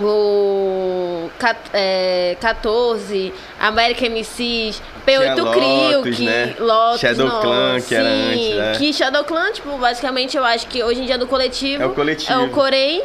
o 0.00 1.28
é, 1.72 2.36
14, 2.40 3.32
American 3.60 4.08
MCs, 4.10 4.80
P8 5.06 5.34
Tinha 5.34 5.52
Crew, 5.52 5.96
Lotus, 5.96 6.16
que 6.16 6.24
né? 6.24 6.54
Lotus, 6.58 7.00
Shadow 7.00 7.26
nossa, 7.26 7.40
Clan, 7.40 7.80
que 7.80 7.94
era 7.94 8.08
sim, 8.08 8.32
antes, 8.32 8.56
né? 8.56 8.74
Que 8.78 8.92
Shadow 8.92 9.24
Clan, 9.24 9.52
tipo, 9.52 9.76
basicamente 9.78 10.36
eu 10.36 10.44
acho 10.44 10.66
que 10.66 10.82
hoje 10.82 11.02
em 11.02 11.06
dia 11.06 11.18
do 11.18 11.26
coletivo. 11.26 11.82
É 11.82 11.86
o 11.86 11.90
coletivo. 11.90 12.32
É 12.32 12.38
o 12.38 12.48
Corei, 12.50 13.02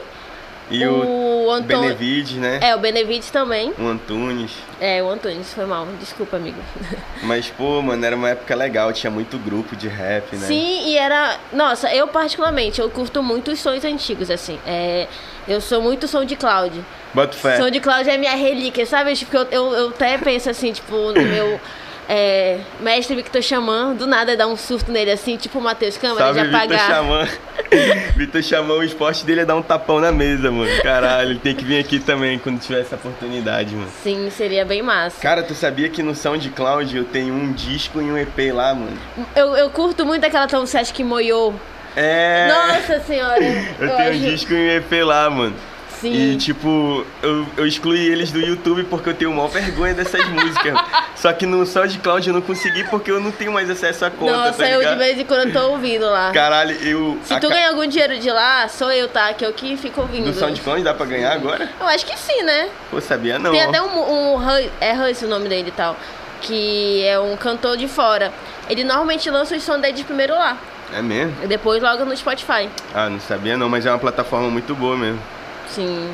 E 0.69 0.85
o, 0.85 1.49
o. 1.49 1.61
Benevides, 1.61 2.37
né? 2.37 2.59
É, 2.61 2.75
o 2.75 2.79
Benevides 2.79 3.31
também. 3.31 3.73
O 3.79 3.87
Antunes. 3.87 4.51
É, 4.79 5.01
o 5.01 5.09
Antunes, 5.09 5.53
foi 5.53 5.65
mal. 5.65 5.87
Desculpa, 5.99 6.37
amigo. 6.37 6.57
Mas, 7.23 7.47
pô, 7.49 7.81
mano, 7.81 8.05
era 8.05 8.15
uma 8.15 8.29
época 8.29 8.53
legal, 8.53 8.91
tinha 8.93 9.09
muito 9.09 9.37
grupo 9.39 9.75
de 9.75 9.87
rap, 9.87 10.35
né? 10.35 10.45
Sim, 10.45 10.89
e 10.89 10.97
era. 10.97 11.39
Nossa, 11.53 11.93
eu 11.93 12.07
particularmente, 12.07 12.79
eu 12.79 12.89
curto 12.89 13.23
muito 13.23 13.51
os 13.51 13.59
sons 13.59 13.83
antigos, 13.83 14.29
assim. 14.29 14.59
É, 14.67 15.07
eu 15.47 15.61
sou 15.61 15.81
muito 15.81 16.07
som 16.07 16.25
de 16.25 16.35
cloud. 16.35 16.83
Bota 17.13 17.35
fé. 17.35 17.57
Som 17.57 17.71
de 17.71 17.79
cloud 17.79 18.07
é 18.07 18.17
minha 18.17 18.35
relíquia, 18.35 18.85
sabe? 18.85 19.13
Tipo, 19.15 19.37
eu, 19.37 19.47
eu, 19.49 19.73
eu 19.73 19.89
até 19.89 20.17
penso 20.17 20.49
assim, 20.49 20.71
tipo, 20.71 20.93
no 20.93 21.21
meu. 21.21 21.59
é, 22.09 22.59
mestre 22.79 23.15
Victor 23.15 23.41
Xamã, 23.41 23.93
do 23.93 24.07
nada 24.07 24.35
dá 24.37 24.47
um 24.47 24.55
surto 24.55 24.91
nele 24.91 25.11
assim, 25.11 25.35
tipo 25.37 25.59
o 25.59 25.61
Matheus 25.61 25.97
Câmara, 25.97 26.25
Salve, 26.25 26.39
de 26.41 26.45
Vitor 26.47 26.59
apagar. 26.61 26.87
Xamã. 26.87 27.27
Vitor 28.15 28.41
Xamã, 28.43 28.73
o 28.75 28.83
esporte 28.83 29.25
dele 29.25 29.41
é 29.41 29.45
dar 29.45 29.55
um 29.55 29.61
tapão 29.61 29.99
na 29.99 30.11
mesa, 30.11 30.49
mano. 30.51 30.69
Caralho, 30.81 31.31
ele 31.31 31.39
tem 31.39 31.53
que 31.53 31.65
vir 31.65 31.79
aqui 31.79 31.99
também 31.99 32.39
quando 32.39 32.59
tiver 32.59 32.81
essa 32.81 32.95
oportunidade, 32.95 33.75
mano. 33.75 33.89
Sim, 34.03 34.29
seria 34.29 34.63
bem 34.63 34.81
massa. 34.81 35.21
Cara, 35.21 35.43
tu 35.43 35.53
sabia 35.53 35.89
que 35.89 36.01
no 36.01 36.15
SoundCloud 36.15 36.95
eu 36.95 37.03
tenho 37.05 37.33
um 37.33 37.51
disco 37.51 38.01
e 38.01 38.05
um 38.05 38.17
EP 38.17 38.53
lá, 38.53 38.73
mano? 38.73 38.97
Eu, 39.35 39.55
eu 39.57 39.69
curto 39.69 40.05
muito 40.05 40.25
aquela 40.25 40.47
Tom 40.47 40.65
Sesc 40.65 40.93
que 40.93 41.03
moiou. 41.03 41.53
É. 41.95 42.47
Nossa 42.47 42.99
senhora! 43.01 43.39
Eu 43.79 43.89
tenho 43.89 43.91
um 43.91 43.97
acho- 44.11 44.19
disco 44.19 44.53
e 44.53 44.55
um 44.55 44.69
EP 44.69 44.91
lá, 45.03 45.29
mano. 45.31 45.55
Sim. 46.01 46.13
E 46.13 46.37
tipo, 46.37 47.05
eu, 47.23 47.45
eu 47.57 47.65
excluí 47.65 47.99
eles 48.07 48.31
do 48.31 48.39
YouTube 48.39 48.83
porque 48.83 49.09
eu 49.09 49.13
tenho 49.13 49.31
maior 49.33 49.47
vergonha 49.47 49.93
dessas 49.93 50.23
músicas. 50.29 50.77
Só 51.15 51.33
que 51.33 51.45
no 51.45 51.65
SoundCloud 51.65 52.27
eu 52.27 52.33
não 52.33 52.41
consegui 52.41 52.83
porque 52.85 53.09
eu 53.09 53.19
não 53.19 53.31
tenho 53.31 53.51
mais 53.51 53.69
acesso 53.69 54.05
à 54.05 54.09
conta, 54.11 54.31
Nossa, 54.31 54.53
tá 54.63 54.69
eu 54.69 54.87
de 54.87 54.95
vez 54.95 55.17
em 55.19 55.25
quando 55.25 55.51
tô 55.51 55.71
ouvindo 55.71 56.05
lá. 56.05 56.31
Caralho, 56.31 56.75
eu. 56.83 57.17
Se 57.23 57.33
tu 57.39 57.47
ca- 57.49 57.55
ganhar 57.55 57.69
algum 57.69 57.87
dinheiro 57.87 58.19
de 58.19 58.29
lá, 58.29 58.67
sou 58.67 58.91
eu, 58.91 59.07
tá? 59.07 59.33
Que 59.33 59.45
eu 59.45 59.51
que 59.53 59.75
fico 59.77 60.01
ouvindo. 60.01 60.25
Do 60.31 60.33
SoundCloud 60.37 60.83
dá 60.83 60.93
pra 60.93 61.05
ganhar 61.05 61.31
agora? 61.33 61.67
Eu 61.79 61.87
acho 61.87 62.05
que 62.05 62.17
sim, 62.17 62.43
né? 62.43 62.69
Pô, 62.91 63.01
sabia 63.01 63.39
não. 63.39 63.51
Tem 63.51 63.63
até 63.63 63.81
um, 63.81 64.35
um 64.35 64.49
é 64.79 64.93
Huss 64.93 65.23
o 65.23 65.27
nome 65.27 65.49
dele 65.49 65.69
e 65.69 65.71
tal, 65.71 65.95
que 66.41 67.03
é 67.03 67.19
um 67.19 67.35
cantor 67.35 67.75
de 67.77 67.87
fora. 67.87 68.31
Ele 68.69 68.83
normalmente 68.83 69.29
lança 69.29 69.55
os 69.55 69.63
sons 69.63 69.81
dele 69.81 69.93
de 69.93 70.03
primeiro 70.03 70.33
lá, 70.33 70.57
É 70.93 71.01
mesmo? 71.01 71.33
e 71.43 71.47
depois 71.47 71.81
logo 71.81 72.05
no 72.05 72.15
Spotify. 72.15 72.69
Ah, 72.93 73.09
não 73.09 73.19
sabia 73.19 73.55
não, 73.57 73.67
mas 73.69 73.85
é 73.85 73.89
uma 73.91 73.97
plataforma 73.97 74.49
muito 74.49 74.75
boa 74.75 74.95
mesmo. 74.97 75.19
Sim. 75.69 76.09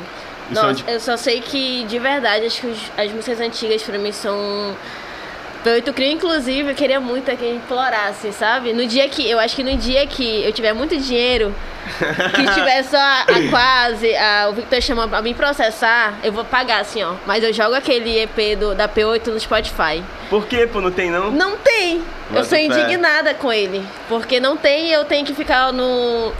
E 0.50 0.54
Nossa, 0.54 0.66
som 0.68 0.72
de- 0.74 0.92
eu 0.92 1.00
só 1.00 1.16
sei 1.16 1.40
que 1.40 1.84
de 1.84 1.98
verdade 1.98 2.46
acho 2.46 2.60
que 2.60 2.66
os- 2.66 2.90
as 2.96 3.10
músicas 3.10 3.40
antigas 3.40 3.82
pra 3.82 3.98
mim 3.98 4.12
são 4.12 4.76
P8 5.64 5.92
Crio, 5.94 6.12
inclusive, 6.12 6.68
eu 6.70 6.74
queria 6.74 7.00
muito 7.00 7.24
que 7.24 7.30
a 7.30 7.36
gente 7.36 7.56
implorasse, 7.56 8.30
sabe? 8.32 8.74
No 8.74 8.84
dia 8.86 9.08
que, 9.08 9.28
eu 9.28 9.38
acho 9.38 9.56
que 9.56 9.62
no 9.62 9.74
dia 9.78 10.06
que 10.06 10.44
eu 10.44 10.52
tiver 10.52 10.74
muito 10.74 10.94
dinheiro, 10.98 11.54
que 12.34 12.44
tiver 12.52 12.82
só 12.82 12.98
a, 12.98 13.20
a 13.22 13.48
quase, 13.48 14.14
a, 14.14 14.48
o 14.50 14.52
Victor 14.52 14.82
chama 14.82 15.08
pra 15.08 15.22
me 15.22 15.32
processar, 15.32 16.18
eu 16.22 16.30
vou 16.32 16.44
pagar 16.44 16.82
assim, 16.82 17.02
ó. 17.02 17.14
Mas 17.26 17.42
eu 17.42 17.50
jogo 17.50 17.74
aquele 17.74 18.18
EP 18.20 18.56
do, 18.58 18.74
da 18.74 18.86
P8 18.86 19.28
no 19.28 19.40
Spotify. 19.40 20.02
Por 20.28 20.46
quê, 20.46 20.66
pô? 20.70 20.82
Não 20.82 20.90
tem 20.90 21.10
não? 21.10 21.30
Não 21.30 21.56
tem. 21.56 22.00
Bota 22.28 22.40
eu 22.40 22.44
sou 22.44 22.58
indignada 22.58 23.32
com 23.32 23.50
ele. 23.50 23.82
Porque 24.06 24.38
não 24.38 24.58
tem 24.58 24.88
e 24.88 24.92
eu 24.92 25.06
tenho 25.06 25.24
que 25.24 25.32
ficar 25.34 25.72
no, 25.72 26.30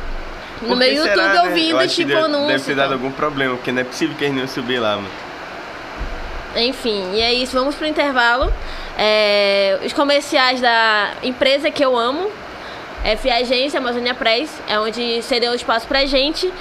no 0.63 0.69
Por 0.69 0.77
meu 0.77 0.89
que 0.89 0.95
YouTube 0.95 1.15
será, 1.15 1.43
ouvindo, 1.43 1.81
Eu 1.81 1.89
tipo, 1.89 2.09
deve, 2.09 2.21
anúncio. 2.21 2.49
Deve 2.49 2.65
ter 2.65 2.75
dado 2.75 2.93
algum 2.93 3.11
problema, 3.11 3.57
porque 3.57 3.73
não 3.73 3.81
é 3.81 3.85
possível 3.85 4.17
que 4.17 4.25
eles 4.25 4.37
não 4.37 4.47
subir 4.47 4.79
lá, 4.79 4.97
mano. 4.97 5.09
Enfim, 6.57 7.13
e 7.15 7.21
é 7.21 7.33
isso. 7.33 7.53
Vamos 7.53 7.75
pro 7.75 7.87
intervalo. 7.87 8.53
É, 8.97 9.79
os 9.85 9.93
comerciais 9.93 10.61
da 10.61 11.13
empresa 11.23 11.71
que 11.71 11.85
eu 11.85 11.99
amo, 11.99 12.31
FA 13.21 13.35
Agência, 13.35 13.79
Amazônia 13.81 14.15
Press, 14.15 14.51
é 14.69 14.79
onde 14.79 15.21
cedeu 15.23 15.53
o 15.53 15.55
espaço 15.55 15.87
pra 15.87 16.07
gente. 16.07 16.53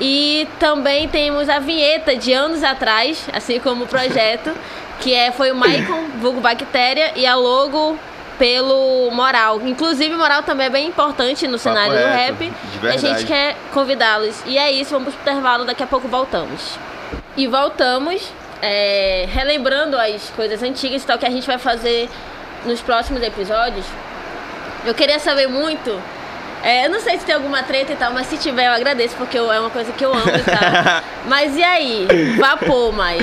E 0.00 0.46
também 0.58 1.08
temos 1.08 1.48
a 1.48 1.58
vinheta 1.58 2.14
de 2.14 2.32
anos 2.32 2.62
atrás, 2.62 3.26
assim 3.32 3.58
como 3.58 3.84
o 3.84 3.86
projeto, 3.86 4.52
que 5.00 5.14
é, 5.14 5.30
foi 5.30 5.52
o 5.52 5.56
Maicon, 5.56 6.08
vulgo 6.20 6.40
Bactéria, 6.40 7.12
e 7.16 7.26
a 7.26 7.34
logo 7.34 7.98
pelo 8.38 9.10
Moral. 9.12 9.60
Inclusive, 9.64 10.14
o 10.14 10.18
Moral 10.18 10.42
também 10.42 10.66
é 10.66 10.70
bem 10.70 10.86
importante 10.88 11.46
no 11.48 11.58
cenário 11.58 11.92
do 11.92 11.98
rap. 12.04 12.52
E 12.82 12.86
a 12.88 12.96
gente 12.96 13.24
quer 13.26 13.56
convidá-los. 13.72 14.42
E 14.46 14.58
é 14.58 14.70
isso, 14.70 14.90
vamos 14.90 15.14
pro 15.14 15.22
intervalo, 15.32 15.64
daqui 15.64 15.82
a 15.82 15.86
pouco 15.86 16.06
voltamos. 16.08 16.78
E 17.36 17.46
voltamos, 17.46 18.32
é, 18.62 19.26
relembrando 19.32 19.96
as 19.98 20.30
coisas 20.30 20.62
antigas 20.62 21.02
e 21.02 21.06
tal 21.06 21.18
que 21.18 21.26
a 21.26 21.30
gente 21.30 21.46
vai 21.46 21.58
fazer 21.58 22.08
nos 22.64 22.80
próximos 22.80 23.22
episódios. 23.22 23.84
Eu 24.84 24.94
queria 24.94 25.18
saber 25.18 25.46
muito. 25.48 26.00
é, 26.62 26.86
eu 26.86 26.90
não 26.90 27.00
sei 27.00 27.18
se 27.18 27.24
tem 27.24 27.34
alguma 27.34 27.62
treta 27.62 27.92
e 27.92 27.96
tal, 27.96 28.12
mas 28.12 28.26
se 28.26 28.36
tiver 28.38 28.66
eu 28.66 28.72
agradeço, 28.72 29.14
porque 29.16 29.38
eu- 29.38 29.52
é 29.52 29.60
uma 29.60 29.70
coisa 29.70 29.92
que 29.92 30.04
eu 30.04 30.12
amo 30.12 30.22
e 30.28 30.42
tal. 30.42 31.02
mas 31.26 31.56
e 31.56 31.62
aí? 31.62 32.06
Vapor, 32.38 32.92
Mai? 32.92 33.18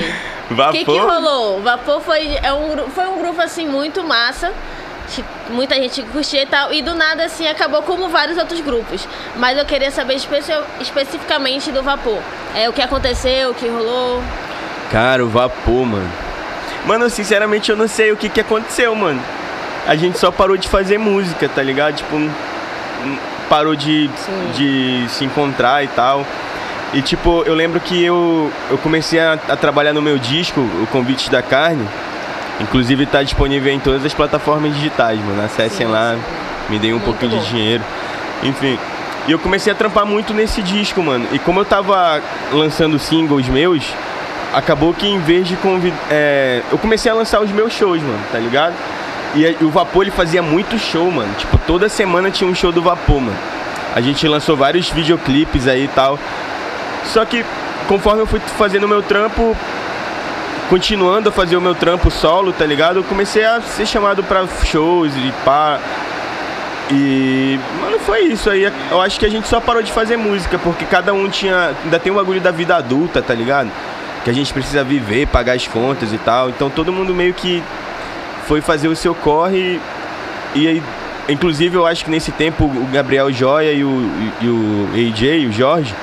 O 0.50 0.54
Vapor? 0.54 0.72
que, 0.72 0.84
que 0.84 0.98
rolou? 0.98 1.58
O 1.58 1.62
Vapor 1.62 2.00
foi, 2.00 2.38
é 2.42 2.52
um, 2.52 2.88
foi 2.90 3.06
um 3.06 3.18
grupo 3.18 3.40
assim 3.40 3.66
muito 3.66 4.02
massa. 4.04 4.52
Muita 5.50 5.74
gente 5.76 6.02
curtia 6.02 6.42
e 6.42 6.46
tal. 6.46 6.72
E 6.72 6.82
do 6.82 6.94
nada, 6.94 7.24
assim, 7.24 7.46
acabou 7.46 7.82
como 7.82 8.08
vários 8.08 8.38
outros 8.38 8.60
grupos. 8.60 9.06
Mas 9.36 9.58
eu 9.58 9.64
queria 9.64 9.90
saber 9.90 10.14
especi 10.14 10.52
especificamente 10.80 11.70
do 11.70 11.82
Vapor. 11.82 12.18
É, 12.54 12.68
o 12.68 12.72
que 12.72 12.82
aconteceu, 12.82 13.50
o 13.50 13.54
que 13.54 13.68
rolou. 13.68 14.22
Cara, 14.90 15.24
o 15.24 15.28
vapor, 15.28 15.84
mano. 15.84 16.10
Mano, 16.86 17.08
sinceramente 17.10 17.70
eu 17.70 17.76
não 17.76 17.88
sei 17.88 18.12
o 18.12 18.16
que 18.16 18.28
que 18.28 18.40
aconteceu, 18.40 18.94
mano. 18.94 19.20
A 19.86 19.96
gente 19.96 20.18
só 20.18 20.30
parou 20.30 20.56
de 20.56 20.68
fazer 20.68 20.98
música, 20.98 21.48
tá 21.48 21.62
ligado? 21.62 21.96
Tipo, 21.96 22.16
parou 23.48 23.74
de, 23.74 24.10
Sim. 24.16 24.50
de 24.54 25.08
se 25.08 25.24
encontrar 25.24 25.82
e 25.82 25.88
tal. 25.88 26.24
E 26.92 27.02
tipo, 27.02 27.42
eu 27.44 27.54
lembro 27.54 27.80
que 27.80 28.04
eu, 28.04 28.52
eu 28.70 28.78
comecei 28.78 29.18
a, 29.18 29.32
a 29.48 29.56
trabalhar 29.56 29.92
no 29.92 30.00
meu 30.00 30.18
disco, 30.18 30.60
o 30.60 30.86
Convite 30.92 31.30
da 31.30 31.42
Carne. 31.42 31.86
Inclusive 32.60 33.06
tá 33.06 33.22
disponível 33.22 33.72
em 33.72 33.80
todas 33.80 34.04
as 34.04 34.14
plataformas 34.14 34.74
digitais, 34.74 35.18
mano. 35.20 35.42
Acessem 35.44 35.86
Sim, 35.86 35.92
lá, 35.92 36.14
sim. 36.14 36.72
me 36.72 36.78
deem 36.78 36.92
um 36.92 36.96
Muito 36.96 37.06
pouquinho 37.06 37.32
bom. 37.32 37.38
de 37.38 37.50
dinheiro. 37.50 37.82
Enfim. 38.42 38.78
E 39.26 39.32
eu 39.32 39.38
comecei 39.38 39.72
a 39.72 39.76
trampar 39.76 40.04
muito 40.04 40.34
nesse 40.34 40.62
disco, 40.62 41.02
mano. 41.02 41.26
E 41.32 41.38
como 41.38 41.60
eu 41.60 41.64
tava 41.64 42.20
lançando 42.52 42.98
singles 42.98 43.48
meus, 43.48 43.82
acabou 44.52 44.92
que 44.92 45.06
em 45.06 45.18
vez 45.18 45.48
de 45.48 45.56
convidar. 45.56 45.96
eu 46.70 46.78
comecei 46.78 47.10
a 47.10 47.14
lançar 47.14 47.40
os 47.40 47.50
meus 47.50 47.72
shows, 47.72 48.00
mano, 48.02 48.20
tá 48.30 48.38
ligado? 48.38 48.74
E, 49.34 49.44
aí, 49.44 49.56
o 49.62 49.68
Vapor 49.70 50.02
ele 50.02 50.10
fazia 50.12 50.42
muito 50.42 50.78
show, 50.78 51.10
mano. 51.10 51.32
Tipo, 51.38 51.58
toda 51.66 51.88
semana 51.88 52.30
tinha 52.30 52.48
um 52.48 52.54
show 52.54 52.70
do 52.70 52.80
Vapor, 52.82 53.20
mano. 53.20 53.36
A 53.94 54.00
gente 54.00 54.26
lançou 54.28 54.56
vários 54.56 54.90
videoclipes 54.90 55.66
aí 55.66 55.84
e 55.84 55.88
tal. 55.88 56.18
Só 57.06 57.24
que 57.24 57.44
conforme 57.88 58.22
eu 58.22 58.26
fui 58.26 58.40
fazendo 58.58 58.84
o 58.84 58.88
meu 58.88 59.02
trampo, 59.02 59.56
continuando 60.68 61.28
a 61.28 61.32
fazer 61.32 61.56
o 61.56 61.60
meu 61.60 61.74
trampo 61.74 62.10
solo, 62.10 62.52
tá 62.52 62.64
ligado? 62.64 62.96
Eu 62.96 63.04
comecei 63.04 63.44
a 63.44 63.60
ser 63.60 63.86
chamado 63.86 64.22
pra 64.22 64.46
shows 64.64 65.12
e 65.14 65.32
pá. 65.44 65.78
E, 66.90 67.58
mano, 67.80 67.98
foi 68.00 68.24
isso 68.24 68.50
aí. 68.50 68.70
Eu 68.90 69.00
acho 69.00 69.18
que 69.18 69.26
a 69.26 69.28
gente 69.28 69.48
só 69.48 69.60
parou 69.60 69.82
de 69.82 69.92
fazer 69.92 70.16
música, 70.16 70.58
porque 70.58 70.84
cada 70.84 71.12
um 71.12 71.28
tinha. 71.28 71.74
Ainda 71.84 71.98
tem 71.98 72.12
o 72.12 72.16
bagulho 72.16 72.40
da 72.40 72.50
vida 72.50 72.76
adulta, 72.76 73.22
tá 73.22 73.34
ligado? 73.34 73.70
Que 74.22 74.30
a 74.30 74.32
gente 74.32 74.52
precisa 74.52 74.84
viver, 74.84 75.26
pagar 75.26 75.54
as 75.54 75.66
contas 75.66 76.12
e 76.12 76.18
tal. 76.18 76.50
Então 76.50 76.68
todo 76.68 76.92
mundo 76.92 77.14
meio 77.14 77.34
que 77.34 77.62
foi 78.46 78.60
fazer 78.60 78.88
o 78.88 78.96
seu 78.96 79.14
corre. 79.14 79.80
E 80.54 80.68
aí, 80.68 80.82
inclusive, 81.28 81.76
eu 81.76 81.86
acho 81.86 82.04
que 82.04 82.10
nesse 82.10 82.30
tempo 82.32 82.64
o 82.64 82.88
Gabriel 82.92 83.32
Joia 83.32 83.72
e 83.72 83.82
o, 83.82 84.10
e 84.40 84.48
o 84.48 84.88
AJ, 84.92 85.48
o 85.48 85.52
Jorge, 85.52 85.94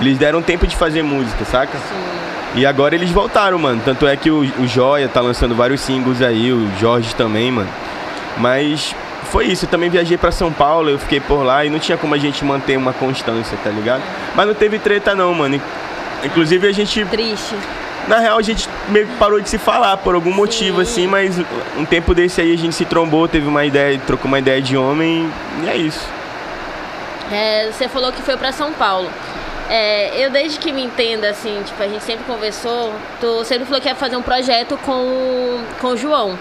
eles 0.00 0.16
deram 0.18 0.40
tempo 0.40 0.66
de 0.66 0.76
fazer 0.76 1.02
música, 1.02 1.44
saca? 1.44 1.76
Sim. 1.76 2.21
E 2.54 2.66
agora 2.66 2.94
eles 2.94 3.10
voltaram, 3.10 3.58
mano. 3.58 3.80
Tanto 3.84 4.06
é 4.06 4.16
que 4.16 4.30
o, 4.30 4.40
o 4.40 4.66
Joia 4.66 5.08
tá 5.08 5.20
lançando 5.20 5.54
vários 5.54 5.80
singles 5.80 6.20
aí, 6.20 6.52
o 6.52 6.70
Jorge 6.78 7.14
também, 7.14 7.50
mano. 7.50 7.70
Mas 8.36 8.94
foi 9.24 9.46
isso, 9.46 9.64
eu 9.64 9.68
também 9.68 9.88
viajei 9.88 10.18
para 10.18 10.30
São 10.30 10.52
Paulo, 10.52 10.90
eu 10.90 10.98
fiquei 10.98 11.18
por 11.20 11.42
lá 11.42 11.64
e 11.64 11.70
não 11.70 11.78
tinha 11.78 11.96
como 11.96 12.14
a 12.14 12.18
gente 12.18 12.44
manter 12.44 12.76
uma 12.76 12.92
constância, 12.92 13.56
tá 13.64 13.70
ligado? 13.70 14.02
Mas 14.34 14.46
não 14.46 14.54
teve 14.54 14.78
treta 14.78 15.14
não, 15.14 15.32
mano. 15.32 15.60
Inclusive 16.22 16.68
a 16.68 16.72
gente. 16.72 17.04
Triste. 17.06 17.56
Na 18.08 18.18
real, 18.18 18.36
a 18.36 18.42
gente 18.42 18.68
meio 18.88 19.06
que 19.06 19.16
parou 19.16 19.40
de 19.40 19.48
se 19.48 19.58
falar 19.58 19.96
por 19.96 20.14
algum 20.14 20.32
motivo, 20.32 20.80
assim, 20.80 21.06
mas 21.06 21.40
um 21.78 21.84
tempo 21.84 22.14
desse 22.14 22.40
aí 22.40 22.52
a 22.52 22.58
gente 22.58 22.74
se 22.74 22.84
trombou, 22.84 23.28
teve 23.28 23.46
uma 23.46 23.64
ideia, 23.64 23.98
trocou 24.06 24.26
uma 24.26 24.40
ideia 24.40 24.60
de 24.60 24.76
homem 24.76 25.30
e 25.62 25.68
é 25.68 25.76
isso. 25.76 26.04
É, 27.30 27.70
você 27.70 27.88
falou 27.88 28.12
que 28.12 28.20
foi 28.20 28.36
para 28.36 28.52
São 28.52 28.72
Paulo. 28.72 29.08
É, 29.74 30.22
eu 30.22 30.28
desde 30.30 30.58
que 30.58 30.70
me 30.70 30.84
entenda, 30.84 31.30
assim, 31.30 31.62
tipo, 31.64 31.82
a 31.82 31.88
gente 31.88 32.04
sempre 32.04 32.24
conversou, 32.24 32.92
tu 33.18 33.42
sempre 33.42 33.64
falou 33.64 33.80
que 33.80 33.88
ia 33.88 33.94
fazer 33.94 34.18
um 34.18 34.22
projeto 34.22 34.76
com, 34.84 35.64
com 35.80 35.86
o 35.86 35.96
João, 35.96 36.38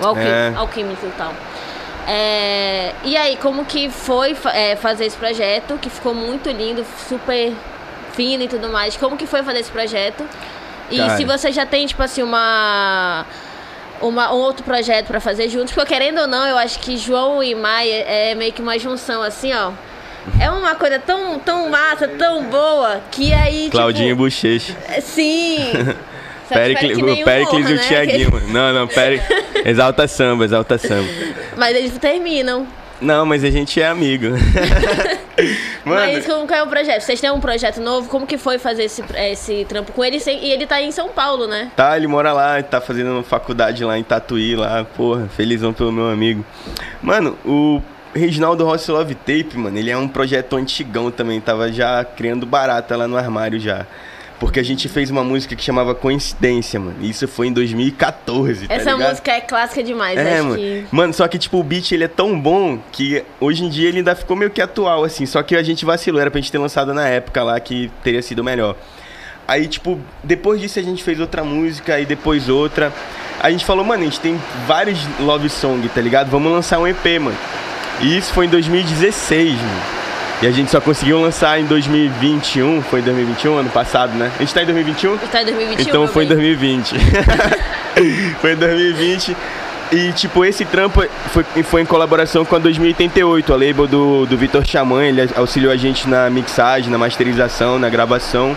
o 0.00 0.06
alquim, 0.06 0.22
é. 0.22 0.54
alquímico 0.56 1.04
e 1.06 1.10
tal. 1.10 1.30
É, 2.08 2.94
e 3.04 3.18
aí, 3.18 3.36
como 3.36 3.66
que 3.66 3.90
foi 3.90 4.34
é, 4.54 4.76
fazer 4.76 5.04
esse 5.04 5.16
projeto, 5.18 5.76
que 5.78 5.90
ficou 5.90 6.14
muito 6.14 6.48
lindo, 6.48 6.82
super 7.06 7.52
fino 8.14 8.44
e 8.44 8.48
tudo 8.48 8.70
mais. 8.70 8.96
Como 8.96 9.14
que 9.14 9.26
foi 9.26 9.42
fazer 9.42 9.58
esse 9.58 9.70
projeto? 9.70 10.26
E 10.90 10.96
Cara. 10.96 11.18
se 11.18 11.24
você 11.26 11.52
já 11.52 11.66
tem, 11.66 11.86
tipo 11.86 12.02
assim, 12.02 12.22
uma... 12.22 13.26
Uma, 14.00 14.32
um 14.32 14.38
outro 14.38 14.64
projeto 14.64 15.08
para 15.08 15.20
fazer 15.20 15.50
juntos, 15.50 15.74
porque 15.74 15.92
querendo 15.92 16.22
ou 16.22 16.26
não, 16.26 16.46
eu 16.46 16.56
acho 16.56 16.78
que 16.78 16.96
João 16.96 17.42
e 17.42 17.54
Maia 17.54 18.02
é 18.08 18.34
meio 18.34 18.50
que 18.50 18.62
uma 18.62 18.78
junção 18.78 19.20
assim, 19.20 19.52
ó. 19.52 19.72
É 20.38 20.50
uma 20.50 20.74
coisa 20.74 20.98
tão, 20.98 21.38
tão 21.38 21.68
massa, 21.70 22.08
tão 22.08 22.44
boa, 22.44 23.00
que 23.10 23.32
aí. 23.32 23.64
Tipo, 23.64 23.72
Claudinho 23.72 24.08
tipo, 24.08 24.22
Bochecha. 24.22 24.76
Sim. 25.00 25.58
Pericles, 26.48 26.98
o 26.98 27.24
Pericles 27.24 27.68
e 27.68 27.72
o 27.72 27.76
né? 27.76 27.82
Tiaguinho. 27.86 28.30
Não, 28.48 28.72
não, 28.72 28.88
Pericles. 28.88 29.44
Exalta 29.64 30.08
samba, 30.08 30.44
exalta 30.44 30.78
samba. 30.78 31.08
Mas 31.56 31.76
eles 31.76 31.96
terminam. 31.98 32.66
Não, 33.00 33.24
mas 33.24 33.44
a 33.44 33.50
gente 33.50 33.80
é 33.80 33.86
amigo. 33.86 34.26
Mano. 35.84 36.12
Mas 36.12 36.26
como 36.26 36.46
que 36.46 36.52
é 36.52 36.62
o 36.62 36.66
projeto? 36.66 37.00
Vocês 37.00 37.18
têm 37.18 37.30
um 37.30 37.40
projeto 37.40 37.80
novo? 37.80 38.10
Como 38.10 38.26
que 38.26 38.36
foi 38.36 38.58
fazer 38.58 38.84
esse, 38.84 39.02
esse 39.16 39.64
trampo 39.66 39.92
com 39.92 40.04
ele? 40.04 40.18
E 40.26 40.50
ele 40.52 40.66
tá 40.66 40.82
em 40.82 40.90
São 40.90 41.08
Paulo, 41.08 41.46
né? 41.46 41.70
Tá, 41.74 41.96
ele 41.96 42.06
mora 42.06 42.32
lá, 42.32 42.62
tá 42.62 42.78
fazendo 42.78 43.22
faculdade 43.22 43.82
lá 43.82 43.98
em 43.98 44.02
Tatuí, 44.02 44.54
lá, 44.54 44.84
porra, 44.84 45.28
felizão 45.34 45.72
pelo 45.72 45.90
meu 45.90 46.10
amigo. 46.10 46.44
Mano, 47.00 47.38
o 47.44 47.80
Reginaldo 48.14 48.64
Rossi 48.64 48.90
Love 48.90 49.14
Tape, 49.14 49.56
mano, 49.56 49.78
ele 49.78 49.90
é 49.90 49.96
um 49.96 50.08
projeto 50.08 50.56
antigão 50.56 51.10
também, 51.10 51.40
tava 51.40 51.72
já 51.72 52.04
criando 52.04 52.44
barata 52.44 52.96
lá 52.96 53.06
no 53.06 53.16
armário 53.16 53.58
já. 53.60 53.86
Porque 54.40 54.58
a 54.58 54.62
gente 54.62 54.88
fez 54.88 55.10
uma 55.10 55.22
música 55.22 55.54
que 55.54 55.62
chamava 55.62 55.94
Coincidência, 55.94 56.80
mano. 56.80 56.96
Isso 57.02 57.28
foi 57.28 57.48
em 57.48 57.52
2014, 57.52 58.66
tá 58.66 58.74
Essa 58.74 58.92
ligado? 58.92 59.10
música 59.10 59.32
é 59.32 59.40
clássica 59.42 59.82
demais, 59.82 60.18
é, 60.18 60.38
acho 60.38 60.44
mano. 60.44 60.56
que... 60.56 60.84
Mano, 60.90 61.12
só 61.12 61.28
que, 61.28 61.38
tipo, 61.38 61.58
o 61.58 61.62
beat, 61.62 61.92
ele 61.92 62.04
é 62.04 62.08
tão 62.08 62.40
bom 62.40 62.78
que 62.90 63.22
hoje 63.38 63.62
em 63.64 63.68
dia 63.68 63.88
ele 63.88 63.98
ainda 63.98 64.16
ficou 64.16 64.34
meio 64.34 64.50
que 64.50 64.62
atual, 64.62 65.04
assim. 65.04 65.26
Só 65.26 65.42
que 65.42 65.54
a 65.54 65.62
gente 65.62 65.84
vacilou, 65.84 66.18
era 66.18 66.30
pra 66.30 66.40
gente 66.40 66.50
ter 66.50 66.56
lançado 66.56 66.94
na 66.94 67.06
época 67.06 67.42
lá 67.42 67.60
que 67.60 67.90
teria 68.02 68.22
sido 68.22 68.42
melhor. 68.42 68.76
Aí, 69.46 69.68
tipo, 69.68 70.00
depois 70.24 70.58
disso 70.58 70.78
a 70.78 70.82
gente 70.82 71.04
fez 71.04 71.20
outra 71.20 71.44
música 71.44 72.00
e 72.00 72.06
depois 72.06 72.48
outra. 72.48 72.90
A 73.40 73.50
gente 73.50 73.64
falou, 73.64 73.84
mano, 73.84 74.02
a 74.02 74.06
gente 74.06 74.20
tem 74.20 74.40
vários 74.66 74.98
love 75.18 75.50
song, 75.50 75.86
tá 75.90 76.00
ligado? 76.00 76.30
Vamos 76.30 76.50
lançar 76.50 76.78
um 76.78 76.86
EP, 76.86 77.04
mano. 77.20 77.36
E 78.00 78.16
isso 78.16 78.32
foi 78.32 78.46
em 78.46 78.48
2016, 78.48 79.56
mano. 79.56 80.00
E 80.42 80.46
a 80.46 80.50
gente 80.50 80.70
só 80.70 80.80
conseguiu 80.80 81.20
lançar 81.20 81.60
em 81.60 81.64
2021, 81.66 82.80
foi 82.82 83.00
em 83.00 83.02
2021, 83.02 83.58
ano 83.58 83.68
passado, 83.68 84.14
né? 84.14 84.32
A 84.36 84.38
gente 84.38 84.54
tá 84.54 84.62
em 84.62 84.64
2021? 84.64 85.18
Tá 85.18 85.42
em 85.42 85.44
2021. 85.44 85.88
Então 85.88 86.08
foi 86.08 86.24
em 86.24 86.28
2020. 86.28 86.94
foi 88.40 88.52
em 88.52 88.56
2020. 88.56 89.36
E, 89.92 90.12
tipo, 90.12 90.42
esse 90.44 90.64
trampo 90.64 91.04
foi, 91.28 91.44
foi 91.62 91.82
em 91.82 91.84
colaboração 91.84 92.44
com 92.44 92.56
a 92.56 92.58
2088, 92.58 93.52
a 93.52 93.56
label 93.56 93.86
do, 93.86 94.24
do 94.24 94.38
Vitor 94.38 94.64
Xamã. 94.64 95.04
Ele 95.04 95.28
auxiliou 95.36 95.70
a 95.70 95.76
gente 95.76 96.08
na 96.08 96.30
mixagem, 96.30 96.90
na 96.90 96.96
masterização, 96.96 97.78
na 97.78 97.90
gravação. 97.90 98.56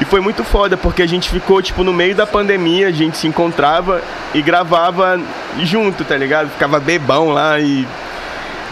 E 0.00 0.04
foi 0.04 0.20
muito 0.20 0.42
foda, 0.42 0.76
porque 0.76 1.02
a 1.02 1.06
gente 1.06 1.30
ficou, 1.30 1.62
tipo, 1.62 1.84
no 1.84 1.92
meio 1.92 2.16
da 2.16 2.26
pandemia, 2.26 2.88
a 2.88 2.90
gente 2.90 3.16
se 3.16 3.28
encontrava 3.28 4.02
e 4.34 4.42
gravava 4.42 5.20
junto, 5.62 6.04
tá 6.04 6.16
ligado? 6.16 6.50
Ficava 6.50 6.80
bebão 6.80 7.30
lá 7.30 7.60
e 7.60 7.86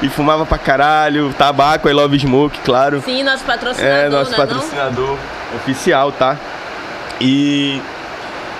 e 0.02 0.08
fumava 0.08 0.44
pra 0.44 0.58
caralho, 0.58 1.32
tabaco, 1.36 1.88
I 1.88 1.92
Love 1.92 2.18
Smoke, 2.18 2.60
claro. 2.60 3.00
Sim, 3.02 3.22
nosso 3.22 3.44
patrocinador. 3.44 3.96
É, 3.96 4.08
nosso 4.08 4.30
né, 4.30 4.36
patrocinador 4.36 5.16
não? 5.16 5.56
oficial, 5.56 6.12
tá? 6.12 6.36
E 7.20 7.80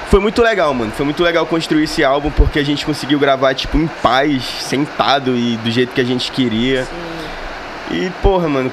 foi 0.08 0.20
muito 0.20 0.40
legal, 0.42 0.72
mano. 0.72 0.92
Foi 0.92 1.04
muito 1.04 1.22
legal 1.22 1.44
construir 1.46 1.84
esse 1.84 2.04
álbum 2.04 2.30
porque 2.30 2.58
a 2.58 2.64
gente 2.64 2.86
conseguiu 2.86 3.18
gravar, 3.18 3.54
tipo, 3.54 3.76
em 3.76 3.86
paz, 3.86 4.44
sentado 4.44 5.36
e 5.36 5.56
do 5.56 5.70
jeito 5.70 5.92
que 5.92 6.00
a 6.00 6.04
gente 6.04 6.30
queria. 6.30 6.84
Sim. 6.84 8.06
E, 8.06 8.10
porra, 8.22 8.48
mano, 8.48 8.72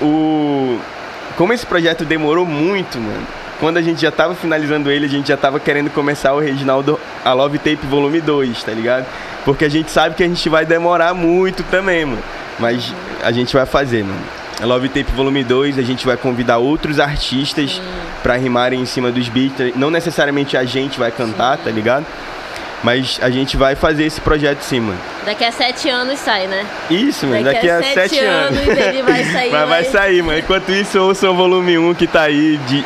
o. 0.00 0.78
Como 1.36 1.52
esse 1.52 1.64
projeto 1.64 2.04
demorou 2.04 2.44
muito, 2.44 2.98
mano. 2.98 3.26
Quando 3.60 3.76
a 3.76 3.82
gente 3.82 4.00
já 4.00 4.10
tava 4.10 4.34
finalizando 4.34 4.90
ele, 4.90 5.04
a 5.04 5.08
gente 5.08 5.28
já 5.28 5.36
tava 5.36 5.60
querendo 5.60 5.90
começar 5.90 6.32
o 6.32 6.40
Reginaldo 6.40 6.98
a 7.22 7.32
Love 7.34 7.58
Tape 7.58 7.86
Volume 7.86 8.18
2, 8.18 8.64
tá 8.64 8.72
ligado? 8.72 9.06
Porque 9.44 9.66
a 9.66 9.68
gente 9.68 9.90
sabe 9.90 10.14
que 10.14 10.22
a 10.22 10.26
gente 10.26 10.48
vai 10.48 10.64
demorar 10.64 11.12
muito 11.12 11.62
também, 11.64 12.06
mano. 12.06 12.22
Mas 12.58 12.92
a 13.22 13.30
gente 13.30 13.54
vai 13.54 13.66
fazer, 13.66 14.02
mano. 14.02 14.20
A 14.62 14.64
Love 14.64 14.88
Tape 14.88 15.12
Volume 15.12 15.44
2, 15.44 15.78
a 15.78 15.82
gente 15.82 16.06
vai 16.06 16.16
convidar 16.16 16.56
outros 16.56 16.98
artistas 16.98 17.80
para 18.22 18.36
rimarem 18.36 18.80
em 18.80 18.86
cima 18.86 19.10
dos 19.10 19.28
beats. 19.28 19.74
Não 19.76 19.90
necessariamente 19.90 20.56
a 20.56 20.64
gente 20.64 20.98
vai 20.98 21.10
cantar, 21.10 21.58
sim. 21.58 21.64
tá 21.64 21.70
ligado? 21.70 22.06
Mas 22.82 23.18
a 23.22 23.28
gente 23.28 23.58
vai 23.58 23.74
fazer 23.74 24.04
esse 24.04 24.20
projeto 24.22 24.62
sim, 24.62 24.80
mano. 24.80 24.98
Daqui 25.26 25.44
a 25.44 25.52
sete 25.52 25.88
anos 25.90 26.18
sai, 26.18 26.46
né? 26.46 26.64
Isso, 26.90 27.26
mano. 27.26 27.44
Daqui, 27.44 27.66
Daqui 27.66 27.70
a, 27.70 27.82
sete, 27.82 27.94
sete 27.94 28.18
anos. 28.20 28.58
anos 28.58 28.78
ele 28.78 29.02
vai 29.02 29.24
sair. 29.30 29.52
Mas 29.52 29.68
vai 29.68 29.84
sair, 29.84 30.22
mano. 30.22 30.38
Enquanto 30.38 30.70
isso, 30.70 30.98
ouçam 30.98 31.32
o 31.32 31.36
volume 31.36 31.76
1 31.76 31.94
que 31.94 32.06
tá 32.06 32.22
aí. 32.22 32.58
De... 32.66 32.84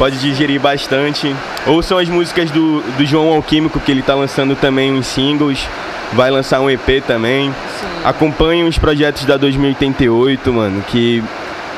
Pode 0.00 0.16
digerir 0.16 0.58
bastante. 0.58 1.36
Ouçam 1.66 1.98
as 1.98 2.08
músicas 2.08 2.50
do, 2.50 2.80
do 2.96 3.04
João 3.04 3.34
Alquímico, 3.34 3.78
que 3.78 3.92
ele 3.92 4.00
tá 4.00 4.14
lançando 4.14 4.56
também 4.56 4.90
uns 4.90 5.06
singles. 5.06 5.68
Vai 6.14 6.30
lançar 6.30 6.58
um 6.60 6.70
EP 6.70 7.04
também. 7.06 7.54
Sim. 7.78 7.86
Acompanhem 8.02 8.66
os 8.66 8.78
projetos 8.78 9.26
da 9.26 9.36
2088, 9.36 10.50
mano. 10.54 10.82
Que 10.88 11.22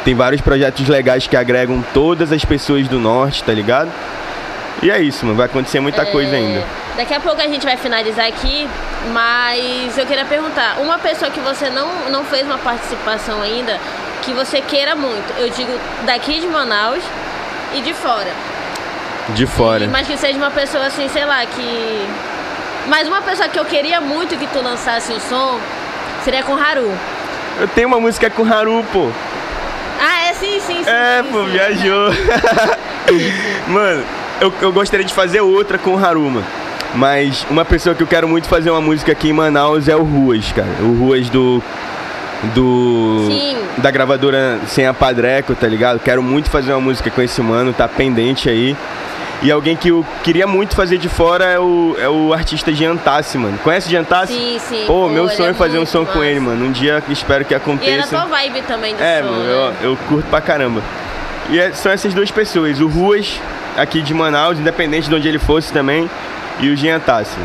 tem 0.05 0.15
vários 0.15 0.41
projetos 0.41 0.87
legais 0.87 1.27
que 1.27 1.37
agregam 1.37 1.85
todas 1.93 2.31
as 2.31 2.45
pessoas 2.45 2.87
do 2.87 3.01
norte, 3.01 3.43
tá 3.43 3.53
ligado? 3.53 3.91
E 4.81 4.89
é 4.89 5.03
isso, 5.03 5.27
mano. 5.27 5.37
Vai 5.37 5.47
acontecer 5.47 5.81
muita 5.81 6.03
é... 6.03 6.05
coisa 6.05 6.37
ainda. 6.37 6.65
Daqui 6.97 7.15
a 7.15 7.19
pouco 7.19 7.41
a 7.41 7.49
gente 7.49 7.67
vai 7.67 7.77
finalizar 7.77 8.27
aqui, 8.27 8.69
mas 9.13 9.99
eu 9.99 10.07
queria 10.07 10.27
perguntar, 10.27 10.77
uma 10.81 10.97
pessoa 10.97 11.29
que 11.29 11.41
você 11.41 11.69
não, 11.71 12.09
não 12.09 12.23
fez 12.23 12.47
uma 12.47 12.59
participação 12.59 13.43
ainda, 13.43 13.81
que 14.23 14.33
você 14.33 14.61
queira 14.61 14.95
muito, 14.95 15.33
eu 15.39 15.51
digo 15.51 15.73
daqui 16.07 16.39
de 16.39 16.47
Manaus 16.47 17.03
e 17.75 17.81
de 17.81 17.95
fora. 17.95 18.31
De 19.31 19.47
fora. 19.47 19.89
mas 19.89 20.07
que 20.07 20.17
seja 20.17 20.37
uma 20.37 20.51
pessoa 20.51 20.87
assim, 20.87 21.09
sei 21.09 21.25
lá, 21.25 21.45
que. 21.47 22.09
Mas 22.89 23.07
uma 23.07 23.23
pessoa 23.23 23.49
que 23.49 23.59
eu 23.59 23.65
queria 23.65 24.01
muito 24.01 24.37
que 24.37 24.47
tu 24.49 24.61
lançasse 24.61 25.13
o 25.13 25.21
som 25.21 25.61
seria 26.25 26.43
com 26.43 26.55
Haru. 26.55 26.91
Eu 27.61 27.69
tenho 27.69 27.89
uma 27.89 28.01
música 28.01 28.29
com 28.31 28.45
Haru, 28.45 28.85
pô. 28.93 29.11
Ah, 30.01 30.29
é 30.29 30.35
sim, 30.35 30.59
sim, 30.61 30.83
sim. 30.83 30.91
É, 30.91 31.23
sim, 31.23 31.31
pô, 31.31 31.45
sim. 31.45 31.51
viajou. 31.51 32.11
Mano, 33.69 34.05
eu, 34.41 34.53
eu 34.61 34.73
gostaria 34.73 35.07
de 35.07 35.15
fazer 35.15 35.41
outra 35.41 35.79
com 35.79 35.95
o 35.95 36.05
Haru, 36.05 36.23
mano. 36.23 36.47
Mas 36.95 37.47
uma 37.49 37.65
pessoa 37.65 37.95
que 37.95 38.03
eu 38.03 38.07
quero 38.07 38.29
muito 38.29 38.49
fazer 38.49 38.71
uma 38.71 38.81
música 38.81 39.13
aqui 39.13 39.31
em 39.31 39.33
Manaus 39.33 39.89
é 39.89 39.97
o 39.97 40.03
Ruas, 40.03 40.53
cara. 40.53 40.69
O 40.81 40.93
Ruas 40.95 41.31
do. 41.31 41.63
Do. 42.55 43.27
Sim. 43.29 43.57
Da 43.79 43.91
gravadora 43.91 44.61
Sem 44.67 44.87
a 44.87 44.93
Padreco, 44.93 45.55
tá 45.55 45.67
ligado? 45.67 46.01
Quero 46.01 46.23
muito 46.23 46.51
fazer 46.51 46.73
uma 46.73 46.81
música 46.81 47.11
com 47.11 47.23
esse 47.23 47.41
mano, 47.41 47.73
tá 47.73 47.89
pendente 47.89 48.49
aí. 48.49 48.77
E 49.43 49.51
alguém 49.51 49.75
que 49.75 49.89
eu 49.89 50.07
queria 50.23 50.47
muito 50.47 50.77
fazer 50.77 50.99
de 50.99 51.09
fora 51.09 51.45
é 51.45 51.59
o, 51.59 51.97
é 51.99 52.09
o 52.09 52.33
artista 52.33 52.73
Giantassi, 52.73 53.37
mano. 53.39 53.59
Conhece 53.59 53.91
Giantassi? 53.91 54.33
Sim, 54.33 54.59
sim. 54.61 54.85
Pô, 54.87 55.03
Pô 55.03 55.09
meu 55.09 55.29
sonho 55.29 55.51
é 55.51 55.55
fazer 55.55 55.79
um 55.79 55.87
som 55.87 56.03
massa. 56.03 56.13
com 56.13 56.23
ele, 56.23 56.39
mano. 56.39 56.65
Um 56.65 56.71
dia 56.71 57.03
espero 57.09 57.45
que 57.45 57.53
aconteça. 57.53 57.91
E 57.91 57.99
é 57.99 58.07
tua 58.07 58.25
vibe 58.27 58.63
também 58.63 58.95
do 58.95 59.03
é, 59.03 59.21
som, 59.21 59.29
mano, 59.29 59.43
né? 59.43 59.77
eu, 59.83 59.91
eu 59.91 59.99
curto 60.09 60.29
pra 60.29 60.41
caramba. 60.41 60.81
E 61.51 61.59
é, 61.59 61.73
são 61.73 61.91
essas 61.91 62.15
duas 62.15 62.31
pessoas. 62.31 62.81
O 62.81 62.87
Ruas, 62.87 63.41
aqui 63.77 64.01
de 64.01 64.15
Manaus, 64.15 64.61
independente 64.61 65.09
de 65.09 65.15
onde 65.15 65.27
ele 65.27 65.41
fosse 65.41 65.73
também 65.73 66.09
e 66.61 66.69
o 66.69 66.77
Jean 66.77 67.01
Tassi. 67.01 67.37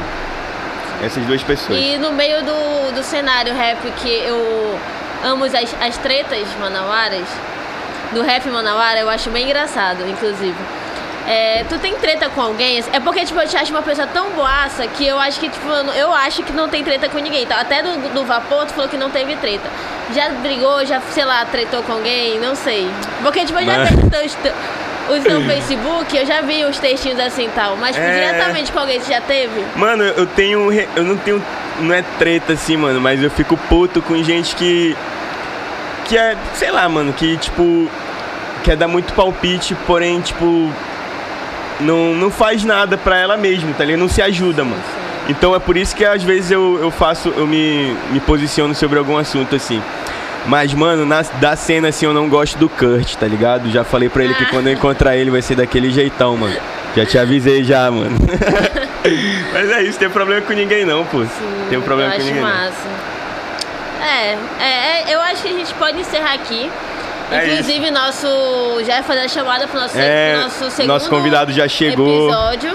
Essas 1.04 1.24
duas 1.26 1.44
pessoas. 1.44 1.80
E 1.80 1.98
no 1.98 2.12
meio 2.12 2.44
do, 2.44 2.96
do 2.96 3.04
cenário 3.04 3.54
rap 3.54 3.80
que 4.02 4.10
eu 4.10 4.80
amo 5.24 5.46
as, 5.46 5.54
as 5.54 5.98
tretas 5.98 6.48
manauaras, 6.60 7.28
do 8.12 8.22
rap 8.22 8.48
manauara, 8.50 9.00
eu 9.00 9.10
acho 9.10 9.30
bem 9.30 9.46
engraçado, 9.46 10.08
inclusive. 10.08 10.56
É, 11.28 11.66
tu 11.68 11.78
tem 11.80 11.94
treta 11.96 12.30
com 12.30 12.42
alguém? 12.42 12.82
É 12.94 13.02
porque, 13.02 13.26
tipo, 13.26 13.38
eu 13.38 13.46
te 13.46 13.58
acho 13.58 13.72
uma 13.72 13.82
pessoa 13.82 14.08
tão 14.08 14.30
boaça 14.30 14.88
que 14.88 15.06
eu 15.06 15.20
acho 15.20 15.42
que, 15.42 15.50
tipo, 15.50 15.68
eu 15.70 16.14
acho 16.14 16.42
que 16.42 16.54
não 16.54 16.70
tem 16.70 16.86
treta 16.86 17.10
com 17.10 17.18
ninguém. 17.18 17.44
Então, 17.44 17.60
até 17.60 17.84
do, 17.84 18.14
do 18.14 18.24
Vapor, 18.24 18.66
tu 18.66 18.74
falou 18.74 18.90
que 18.90 18.96
não 18.96 19.10
teve 19.10 19.36
treta. 19.36 19.70
Já 20.16 20.30
brigou, 20.30 20.86
já, 20.86 21.02
sei 21.12 21.26
lá, 21.26 21.44
tretou 21.44 21.84
com 21.84 21.92
alguém? 21.92 22.40
Não 22.40 22.56
sei. 22.56 22.90
Porque, 23.22 23.44
tipo, 23.44 23.60
eu 23.60 23.66
já 23.66 23.84
vejo 23.84 24.10
teus, 24.10 24.38
o 25.10 25.22
seu 25.22 25.42
Facebook, 25.42 26.18
eu 26.18 26.26
já 26.26 26.42
vi 26.42 26.66
uns 26.66 26.78
textinhos 26.80 27.20
assim 27.20 27.46
e 27.46 27.50
tal. 27.50 27.76
Mas 27.78 27.96
É. 27.98 28.14
diretamente 28.14 28.72
com 28.72 28.80
alguém 28.80 29.00
que 29.00 29.10
já 29.10 29.22
teve? 29.22 29.64
Mano, 29.76 30.04
eu 30.04 30.26
tenho. 30.26 30.72
Eu 30.96 31.04
não 31.04 31.18
tenho. 31.18 31.42
Não 31.80 31.94
é 31.94 32.04
treta 32.18 32.54
assim, 32.54 32.76
mano, 32.78 33.00
mas 33.00 33.22
eu 33.22 33.30
fico 33.30 33.56
puto 33.56 34.02
com 34.02 34.22
gente 34.24 34.56
que. 34.56 34.96
Que 36.06 36.18
é, 36.18 36.36
sei 36.54 36.72
lá, 36.72 36.88
mano, 36.90 37.14
que 37.14 37.38
tipo. 37.38 37.90
Quer 38.64 38.76
dar 38.76 38.88
muito 38.88 39.14
palpite, 39.14 39.76
porém, 39.86 40.20
tipo. 40.22 40.72
Não, 41.80 42.16
não 42.16 42.32
faz 42.32 42.64
nada 42.64 42.98
pra 42.98 43.18
ela 43.18 43.38
mesma, 43.38 43.72
tá 43.78 43.86
ligado? 43.86 44.00
Não 44.02 44.10
se 44.10 44.22
ajuda, 44.22 44.64
mano. 44.64 44.82
Então 45.30 45.54
é 45.54 45.60
por 45.60 45.76
isso 45.78 45.96
que 45.96 46.04
às 46.06 46.24
vezes 46.24 46.50
eu, 46.52 46.80
eu 46.82 46.90
faço. 46.90 47.34
Eu 47.38 47.46
me, 47.46 47.96
me 48.12 48.20
posiciono 48.20 48.74
sobre 48.74 48.98
algum 48.98 49.18
assunto 49.18 49.56
assim. 49.56 49.82
Mas, 50.48 50.74
mano, 50.74 51.06
na, 51.06 51.22
da 51.42 51.56
cena 51.56 51.90
assim 51.90 52.06
eu 52.06 52.14
não 52.14 52.30
gosto 52.30 52.58
do 52.58 52.70
Kurt, 52.70 53.16
tá 53.16 53.28
ligado? 53.28 53.70
Já 53.70 53.84
falei 53.84 54.08
pra 54.10 54.24
ele 54.24 54.34
que 54.34 54.44
Ah. 54.46 54.50
quando 54.50 54.68
eu 54.68 54.74
encontrar 54.74 55.16
ele 55.18 55.30
vai 55.30 55.42
ser 55.42 55.56
daquele 55.56 55.92
jeitão, 55.92 56.38
mano. 56.38 56.56
Já 56.96 57.06
te 57.06 57.18
avisei 57.20 57.64
já, 57.64 57.92
mano. 57.92 58.18
Mas 59.54 59.70
é 59.72 59.84
isso, 59.84 60.00
tem 60.00 60.10
problema 60.10 60.42
com 60.42 60.54
ninguém 60.54 60.86
não, 60.86 61.04
pô. 61.06 61.24
tem 61.70 61.78
um 61.78 61.82
problema 61.82 62.12
com 62.14 62.20
ninguém. 62.24 62.36
não. 62.36 62.42
massa. 62.50 62.88
É, 64.02 64.38
é, 64.64 65.04
é, 65.10 65.16
eu 65.16 65.20
acho 65.22 65.42
que 65.42 65.50
a 65.50 65.52
gente 65.54 65.74
pode 65.74 66.00
encerrar 66.00 66.34
aqui. 66.34 66.72
É 67.30 67.46
Inclusive, 67.46 67.92
nosso. 67.92 68.26
Já 68.86 68.98
ia 68.98 69.04
fazer 69.04 69.20
a 69.22 69.28
chamada 69.28 69.68
pro 69.68 69.78
nosso, 69.82 69.98
É, 69.98 70.32
pro 70.34 70.42
nosso 70.44 70.72
segundo 70.72 70.88
nosso 70.94 71.10
convidado 71.10 71.52
já 71.52 71.68
chegou. 71.68 72.28
episódio. 72.30 72.74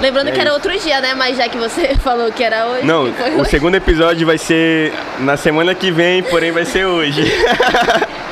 Lembrando 0.00 0.28
É 0.28 0.32
que 0.32 0.40
era 0.40 0.50
isso. 0.50 0.54
outro 0.56 0.78
dia, 0.78 1.00
né? 1.00 1.14
Mas 1.14 1.36
já 1.36 1.48
que 1.48 1.58
você 1.58 1.94
falou 2.02 2.30
que 2.32 2.42
era 2.44 2.66
hoje. 2.66 2.86
Não, 2.86 3.04
o 3.04 3.40
hoje. 3.40 3.50
segundo 3.50 3.74
episódio 3.74 4.26
vai 4.26 4.38
ser 4.38 4.92
na 5.20 5.36
semana 5.36 5.74
que 5.74 5.90
vem, 5.90 6.22
porém 6.22 6.50
vai 6.52 6.64
ser 6.64 6.86
hoje. 6.86 7.22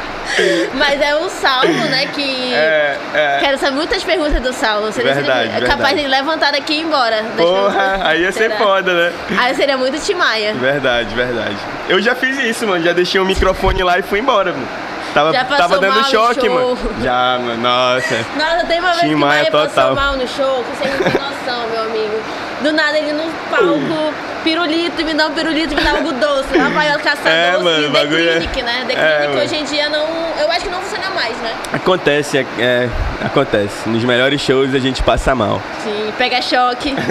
Mas 0.75 1.01
é 1.01 1.15
o 1.15 1.31
Saulo, 1.31 1.73
né? 1.89 2.07
Que. 2.07 2.53
é, 2.53 2.99
é. 3.15 3.39
Quero 3.41 3.59
saber 3.59 3.77
muitas 3.77 4.03
perguntas 4.05 4.43
do 4.43 4.53
Saulo. 4.53 4.93
Seria 4.93 5.15
Verdade, 5.15 5.51
seria 5.53 5.67
capaz 5.67 5.95
verdade. 5.95 6.03
de 6.03 6.09
levantar 6.09 6.53
daqui 6.53 6.75
e 6.75 6.77
ir 6.79 6.83
embora. 6.83 7.25
Porra, 7.37 8.01
aí 8.05 8.23
ia 8.23 8.33
ser 8.33 8.51
foda, 8.59 8.93
né? 8.93 9.13
Aí 9.39 9.55
seria 9.55 9.79
muito 9.79 9.99
Timaya. 9.99 10.53
Verdade, 10.55 11.15
verdade. 11.15 11.57
Eu 11.89 12.03
já 12.03 12.15
fiz 12.15 12.39
isso, 12.39 12.67
mano. 12.67 12.85
Já 12.85 12.93
deixei 12.93 13.21
o 13.21 13.25
microfone 13.25 13.83
lá 13.83 13.99
e 13.99 14.03
fui 14.03 14.19
embora, 14.19 14.53
mano. 14.53 14.69
Tava, 15.17 15.33
Já 15.33 15.45
passou 15.47 15.57
tava 15.57 15.79
dando 15.79 16.05
choque, 16.11 16.47
mano. 16.47 16.77
Já, 17.03 17.39
mano. 17.39 17.57
Nossa. 17.63 18.17
Nossa, 18.37 18.67
tem 18.67 18.79
uma 18.81 18.89
vez 18.91 19.01
Tim 19.01 19.09
que 19.09 19.15
Maia 19.15 19.51
passou 19.51 19.69
total. 19.69 19.95
mal 19.95 20.17
no 20.19 20.29
show, 20.29 20.63
que 20.63 20.77
vocês 20.77 20.93
não 21.01 21.11
têm 21.11 21.21
noção, 21.23 21.69
meu 21.71 21.83
amigo. 21.85 22.23
Do 22.63 22.73
nada 22.73 22.99
ele 22.99 23.13
no 23.13 23.25
palco, 23.51 24.15
pirulito, 24.43 25.05
me 25.05 25.13
dá 25.13 25.27
um 25.27 25.33
pirulito, 25.33 25.75
me 25.75 25.83
dá 25.83 25.91
algo 25.91 26.11
doce. 26.13 26.57
Rafael 26.57 26.99
Caçador 27.01 27.31
É, 27.31 27.59
mano, 27.59 27.83
e 27.83 27.87
o 27.87 27.93
The 27.93 27.99
bagulho 27.99 28.29
é- 28.31 28.33
Clinic, 28.39 28.63
né? 28.63 28.85
The 28.87 28.93
É, 28.95 28.97
Clinic 29.17 29.29
mano. 29.29 29.41
hoje 29.43 29.57
em 29.57 29.65
dia 29.65 29.89
não. 29.91 30.07
Eu 30.41 30.51
acho 30.51 30.61
que 30.63 30.71
não 30.71 30.81
funciona 30.81 31.11
mais, 31.11 31.37
né? 31.39 31.53
Acontece, 31.73 32.39
é, 32.39 32.47
é, 32.59 32.89
acontece. 33.25 33.87
Nos 33.89 34.03
melhores 34.05 34.41
shows 34.41 34.75
a 34.75 34.79
gente 34.79 35.03
passa 35.03 35.35
mal. 35.35 35.61
Sim, 35.85 36.13
pega 36.17 36.41
choque. 36.41 36.95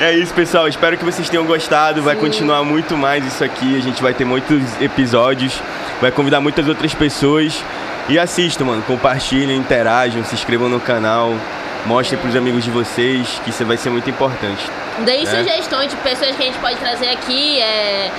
É 0.00 0.12
isso, 0.12 0.34
pessoal. 0.34 0.66
Espero 0.66 0.96
que 0.98 1.04
vocês 1.04 1.28
tenham 1.28 1.44
gostado. 1.44 2.02
Vai 2.02 2.16
continuar 2.16 2.64
muito 2.64 2.96
mais 2.96 3.24
isso 3.24 3.44
aqui. 3.44 3.76
A 3.76 3.80
gente 3.80 4.02
vai 4.02 4.12
ter 4.12 4.24
muitos 4.24 4.60
episódios. 4.80 5.62
Vai 6.00 6.10
convidar 6.10 6.40
muitas 6.40 6.66
outras 6.66 6.92
pessoas. 6.94 7.62
E 8.08 8.18
assistam, 8.18 8.64
mano. 8.64 8.82
Compartilhem, 8.82 9.56
interajam, 9.56 10.24
se 10.24 10.34
inscrevam 10.34 10.68
no 10.68 10.80
canal. 10.80 11.32
Mostrem 11.86 12.20
pros 12.20 12.34
amigos 12.34 12.64
de 12.64 12.70
vocês 12.70 13.40
que 13.44 13.50
isso 13.50 13.64
vai 13.64 13.76
ser 13.76 13.90
muito 13.90 14.08
importante. 14.10 14.62
Deem 15.00 15.22
É. 15.22 15.26
sugestões 15.26 15.90
de 15.90 15.96
pessoas 15.96 16.34
que 16.34 16.42
a 16.42 16.46
gente 16.46 16.58
pode 16.58 16.76
trazer 16.76 17.10
aqui. 17.10 17.60
É, 17.60 18.10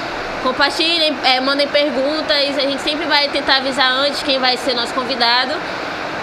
compartilhem, 0.41 1.13
é, 1.25 1.39
mandem 1.41 1.67
perguntas. 1.67 2.57
A 2.57 2.61
gente 2.61 2.81
sempre 2.81 3.05
vai 3.05 3.27
tentar 3.27 3.57
avisar 3.57 3.91
antes 3.91 4.23
quem 4.23 4.39
vai 4.39 4.55
ser 4.55 4.73
nosso 4.73 4.93
convidado. 4.93 5.53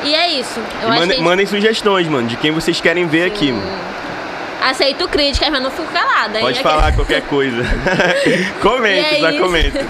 E 0.05 0.15
é 0.15 0.29
isso. 0.29 0.61
Eu 0.83 0.93
gente 1.07 1.21
mandem 1.21 1.45
sugestões, 1.47 2.09
mano, 2.09 2.27
de 2.29 2.37
quem 2.37 2.51
vocês 2.51 2.81
querem 2.81 3.07
ver 3.07 3.27
aqui, 3.27 3.53
mano. 3.53 3.67
aceito 4.63 5.07
críticas, 5.09 5.49
mas 5.51 5.63
não 5.63 5.71
fico 5.71 5.89
calada. 5.93 6.39
Pode 6.41 6.61
falar 6.61 6.93
qualquer 6.97 7.23
coisa. 7.23 7.63
comenta, 8.63 9.17
é 9.17 9.21
só 9.21 9.31
isso. 9.31 9.43
comenta. 9.43 9.87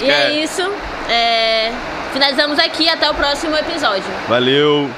E 0.00 0.10
é 0.10 0.30
isso. 0.32 0.62
É, 1.08 1.72
Finalizamos 2.12 2.58
aqui. 2.58 2.88
Até 2.88 3.10
o 3.10 3.14
próximo 3.14 3.56
episódio. 3.56 4.04
Valeu. 4.28 4.88